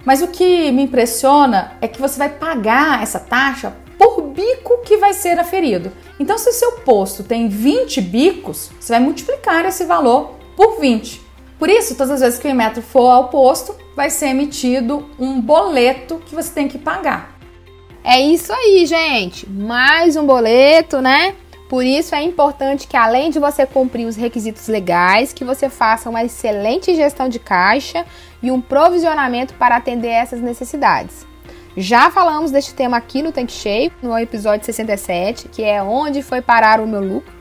Mas 0.03 0.21
o 0.21 0.27
que 0.27 0.71
me 0.71 0.83
impressiona 0.83 1.73
é 1.81 1.87
que 1.87 2.01
você 2.01 2.17
vai 2.17 2.29
pagar 2.29 3.03
essa 3.03 3.19
taxa 3.19 3.75
por 3.97 4.21
bico 4.21 4.79
que 4.83 4.97
vai 4.97 5.13
ser 5.13 5.37
aferido. 5.37 5.91
Então, 6.19 6.37
se 6.37 6.49
o 6.49 6.53
seu 6.53 6.71
posto 6.79 7.23
tem 7.23 7.49
20 7.49 8.01
bicos, 8.01 8.71
você 8.79 8.93
vai 8.93 9.01
multiplicar 9.01 9.65
esse 9.65 9.83
valor 9.83 10.35
por 10.55 10.79
20. 10.79 11.28
Por 11.59 11.69
isso, 11.69 11.95
todas 11.95 12.13
as 12.13 12.21
vezes 12.21 12.39
que 12.39 12.47
o 12.47 12.51
Inmetro 12.51 12.81
for 12.81 13.09
ao 13.09 13.27
posto, 13.27 13.75
vai 13.93 14.09
ser 14.09 14.27
emitido 14.27 15.09
um 15.19 15.41
boleto 15.41 16.21
que 16.25 16.33
você 16.33 16.51
tem 16.51 16.69
que 16.69 16.77
pagar. 16.77 17.37
É 18.01 18.17
isso 18.19 18.53
aí, 18.53 18.85
gente. 18.85 19.47
Mais 19.47 20.15
um 20.15 20.25
boleto, 20.25 21.01
né? 21.01 21.35
Por 21.67 21.83
isso 21.83 22.15
é 22.15 22.23
importante 22.23 22.87
que 22.87 22.97
além 22.97 23.29
de 23.29 23.37
você 23.37 23.65
cumprir 23.65 24.07
os 24.07 24.15
requisitos 24.15 24.67
legais, 24.67 25.33
que 25.33 25.43
você 25.43 25.69
faça 25.69 26.09
uma 26.09 26.23
excelente 26.23 26.95
gestão 26.95 27.29
de 27.29 27.37
caixa 27.37 28.05
e 28.41 28.49
um 28.49 28.61
provisionamento 28.61 29.53
para 29.53 29.75
atender 29.75 30.07
essas 30.07 30.41
necessidades. 30.41 31.27
Já 31.77 32.09
falamos 32.09 32.51
deste 32.51 32.73
tema 32.73 32.97
aqui 32.97 33.21
no 33.21 33.31
Tank 33.31 33.51
Cheio, 33.51 33.91
no 34.01 34.17
episódio 34.17 34.65
67, 34.65 35.49
que 35.49 35.61
é 35.61 35.83
onde 35.83 36.23
foi 36.23 36.41
parar 36.41 36.79
o 36.79 36.87
meu 36.87 37.01
lucro. 37.01 37.31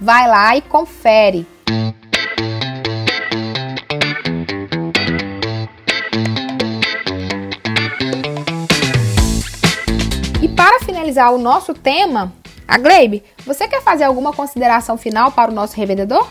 Vai 0.00 0.26
lá 0.26 0.56
e 0.56 0.62
confere. 0.62 1.46
Finalizar 11.16 11.32
o 11.32 11.38
nosso 11.38 11.72
tema, 11.72 12.32
a 12.68 12.76
Gleibe, 12.76 13.24
você 13.44 13.66
quer 13.66 13.82
fazer 13.82 14.04
alguma 14.04 14.32
consideração 14.32 14.98
final 14.98 15.32
para 15.32 15.50
o 15.50 15.54
nosso 15.54 15.74
revendedor? 15.76 16.28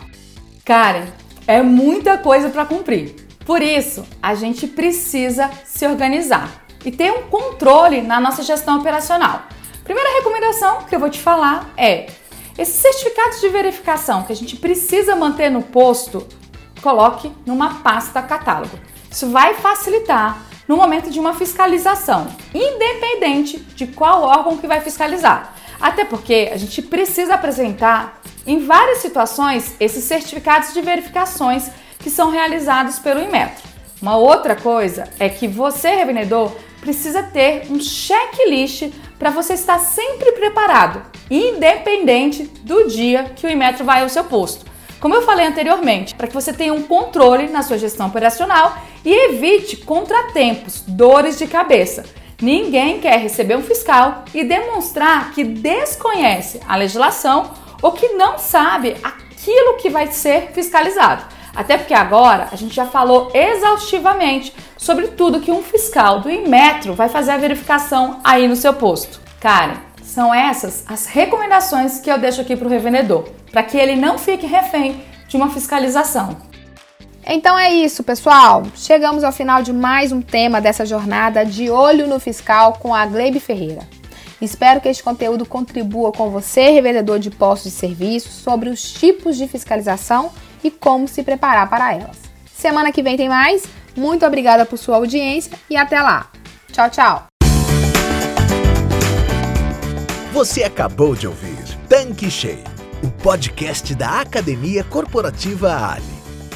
Karen, 0.63 1.05
é 1.47 1.61
muita 1.61 2.17
coisa 2.17 2.49
para 2.49 2.65
cumprir. 2.65 3.15
Por 3.45 3.61
isso, 3.61 4.05
a 4.21 4.35
gente 4.35 4.67
precisa 4.67 5.49
se 5.65 5.87
organizar 5.87 6.65
e 6.83 6.91
ter 6.91 7.11
um 7.11 7.23
controle 7.23 8.01
na 8.01 8.19
nossa 8.19 8.43
gestão 8.43 8.79
operacional. 8.79 9.43
Primeira 9.83 10.17
recomendação 10.17 10.83
que 10.83 10.95
eu 10.95 10.99
vou 10.99 11.09
te 11.09 11.19
falar 11.19 11.71
é: 11.77 12.07
esses 12.57 12.75
certificados 12.75 13.41
de 13.41 13.49
verificação 13.49 14.23
que 14.23 14.33
a 14.33 14.35
gente 14.35 14.55
precisa 14.55 15.15
manter 15.15 15.49
no 15.49 15.61
posto, 15.61 16.27
coloque 16.81 17.31
numa 17.45 17.81
pasta 17.81 18.21
catálogo. 18.21 18.77
Isso 19.09 19.29
vai 19.29 19.55
facilitar 19.55 20.39
no 20.67 20.77
momento 20.77 21.09
de 21.09 21.19
uma 21.19 21.35
fiscalização, 21.35 22.27
independente 22.53 23.57
de 23.57 23.87
qual 23.87 24.23
órgão 24.23 24.57
que 24.57 24.67
vai 24.67 24.81
fiscalizar. 24.81 25.53
Até 25.79 26.05
porque 26.05 26.49
a 26.51 26.57
gente 26.57 26.81
precisa 26.81 27.35
apresentar 27.35 28.21
em 28.47 28.65
várias 28.65 28.99
situações 28.99 29.75
esses 29.79 30.03
certificados 30.03 30.73
de 30.73 30.81
verificações 30.81 31.69
que 31.99 32.09
são 32.09 32.29
realizados 32.29 32.99
pelo 32.99 33.21
Inmetro. 33.21 33.63
Uma 34.01 34.17
outra 34.17 34.55
coisa 34.55 35.09
é 35.19 35.29
que 35.29 35.47
você, 35.47 35.89
revendedor, 35.95 36.55
precisa 36.79 37.23
ter 37.23 37.65
um 37.71 37.79
checklist 37.79 38.91
para 39.17 39.31
você 39.31 39.53
estar 39.53 39.79
sempre 39.79 40.31
preparado, 40.33 41.01
independente 41.29 42.43
do 42.61 42.87
dia 42.87 43.31
que 43.35 43.47
o 43.47 43.49
Inmetro 43.49 43.83
vai 43.83 44.03
ao 44.03 44.09
seu 44.09 44.23
posto. 44.23 44.65
Como 44.99 45.15
eu 45.15 45.23
falei 45.23 45.47
anteriormente, 45.47 46.15
para 46.15 46.27
que 46.27 46.33
você 46.33 46.53
tenha 46.53 46.73
um 46.73 46.83
controle 46.83 47.47
na 47.47 47.63
sua 47.63 47.77
gestão 47.77 48.07
operacional 48.07 48.77
e 49.05 49.29
evite 49.29 49.77
contratempos, 49.77 50.83
dores 50.87 51.37
de 51.37 51.45
cabeça. 51.45 52.03
Ninguém 52.41 52.99
quer 52.99 53.19
receber 53.19 53.55
um 53.55 53.63
fiscal 53.63 54.25
e 54.33 54.43
demonstrar 54.43 55.31
que 55.31 55.43
desconhece 55.43 56.59
a 56.67 56.75
legislação 56.75 57.51
ou 57.81 57.91
que 57.91 58.09
não 58.09 58.37
sabe 58.37 58.97
aquilo 59.01 59.77
que 59.77 59.89
vai 59.89 60.07
ser 60.07 60.51
fiscalizado. 60.51 61.23
Até 61.55 61.77
porque 61.77 61.93
agora 61.93 62.49
a 62.51 62.55
gente 62.55 62.75
já 62.75 62.85
falou 62.85 63.31
exaustivamente 63.33 64.53
sobre 64.77 65.07
tudo 65.07 65.39
que 65.39 65.51
um 65.51 65.63
fiscal 65.63 66.19
do 66.19 66.29
Inmetro 66.29 66.93
vai 66.93 67.07
fazer 67.07 67.31
a 67.31 67.37
verificação 67.37 68.19
aí 68.23 68.47
no 68.47 68.57
seu 68.57 68.73
posto. 68.73 69.21
Karen, 69.39 69.77
são 70.03 70.33
essas 70.33 70.83
as 70.87 71.05
recomendações 71.05 71.99
que 71.99 72.11
eu 72.11 72.17
deixo 72.17 72.41
aqui 72.41 72.55
para 72.55 72.67
o 72.67 72.69
revendedor, 72.69 73.29
para 73.51 73.63
que 73.63 73.77
ele 73.77 73.95
não 73.95 74.17
fique 74.17 74.45
refém 74.45 75.03
de 75.29 75.37
uma 75.37 75.49
fiscalização. 75.49 76.37
Então 77.27 77.57
é 77.57 77.73
isso, 77.73 78.03
pessoal. 78.03 78.63
Chegamos 78.75 79.23
ao 79.23 79.31
final 79.31 79.63
de 79.63 79.73
mais 79.73 80.11
um 80.11 80.21
tema 80.21 80.61
dessa 80.61 80.85
jornada 80.85 81.43
de 81.43 81.71
olho 81.71 82.05
no 82.05 82.19
fiscal 82.19 82.73
com 82.73 82.93
a 82.93 83.03
Gleibe 83.05 83.39
Ferreira. 83.39 83.81
Espero 84.39 84.79
que 84.79 84.87
este 84.87 85.01
conteúdo 85.01 85.43
contribua 85.43 86.11
com 86.11 86.29
você, 86.29 86.69
revendedor 86.69 87.17
de 87.17 87.31
postos 87.31 87.71
de 87.71 87.77
serviço, 87.77 88.29
sobre 88.29 88.69
os 88.69 88.93
tipos 88.93 89.37
de 89.37 89.47
fiscalização 89.47 90.31
e 90.63 90.69
como 90.69 91.07
se 91.07 91.23
preparar 91.23 91.67
para 91.67 91.93
elas. 91.93 92.17
Semana 92.53 92.91
que 92.91 93.01
vem 93.01 93.17
tem 93.17 93.27
mais. 93.27 93.63
Muito 93.95 94.23
obrigada 94.23 94.63
por 94.63 94.77
sua 94.77 94.97
audiência 94.97 95.57
e 95.67 95.75
até 95.75 95.99
lá. 96.01 96.29
Tchau, 96.71 96.89
tchau. 96.91 97.25
Você 100.31 100.63
acabou 100.63 101.15
de 101.15 101.27
ouvir 101.27 101.63
Tanque 101.89 102.29
Cheio, 102.29 102.63
o 103.01 103.09
podcast 103.23 103.95
da 103.95 104.19
Academia 104.19 104.83
Corporativa 104.83 105.93
Ali. 105.93 106.14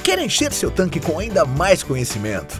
Quer 0.09 0.17
encher 0.17 0.51
seu 0.51 0.71
tanque 0.71 0.99
com 0.99 1.19
ainda 1.19 1.45
mais 1.45 1.83
conhecimento? 1.83 2.59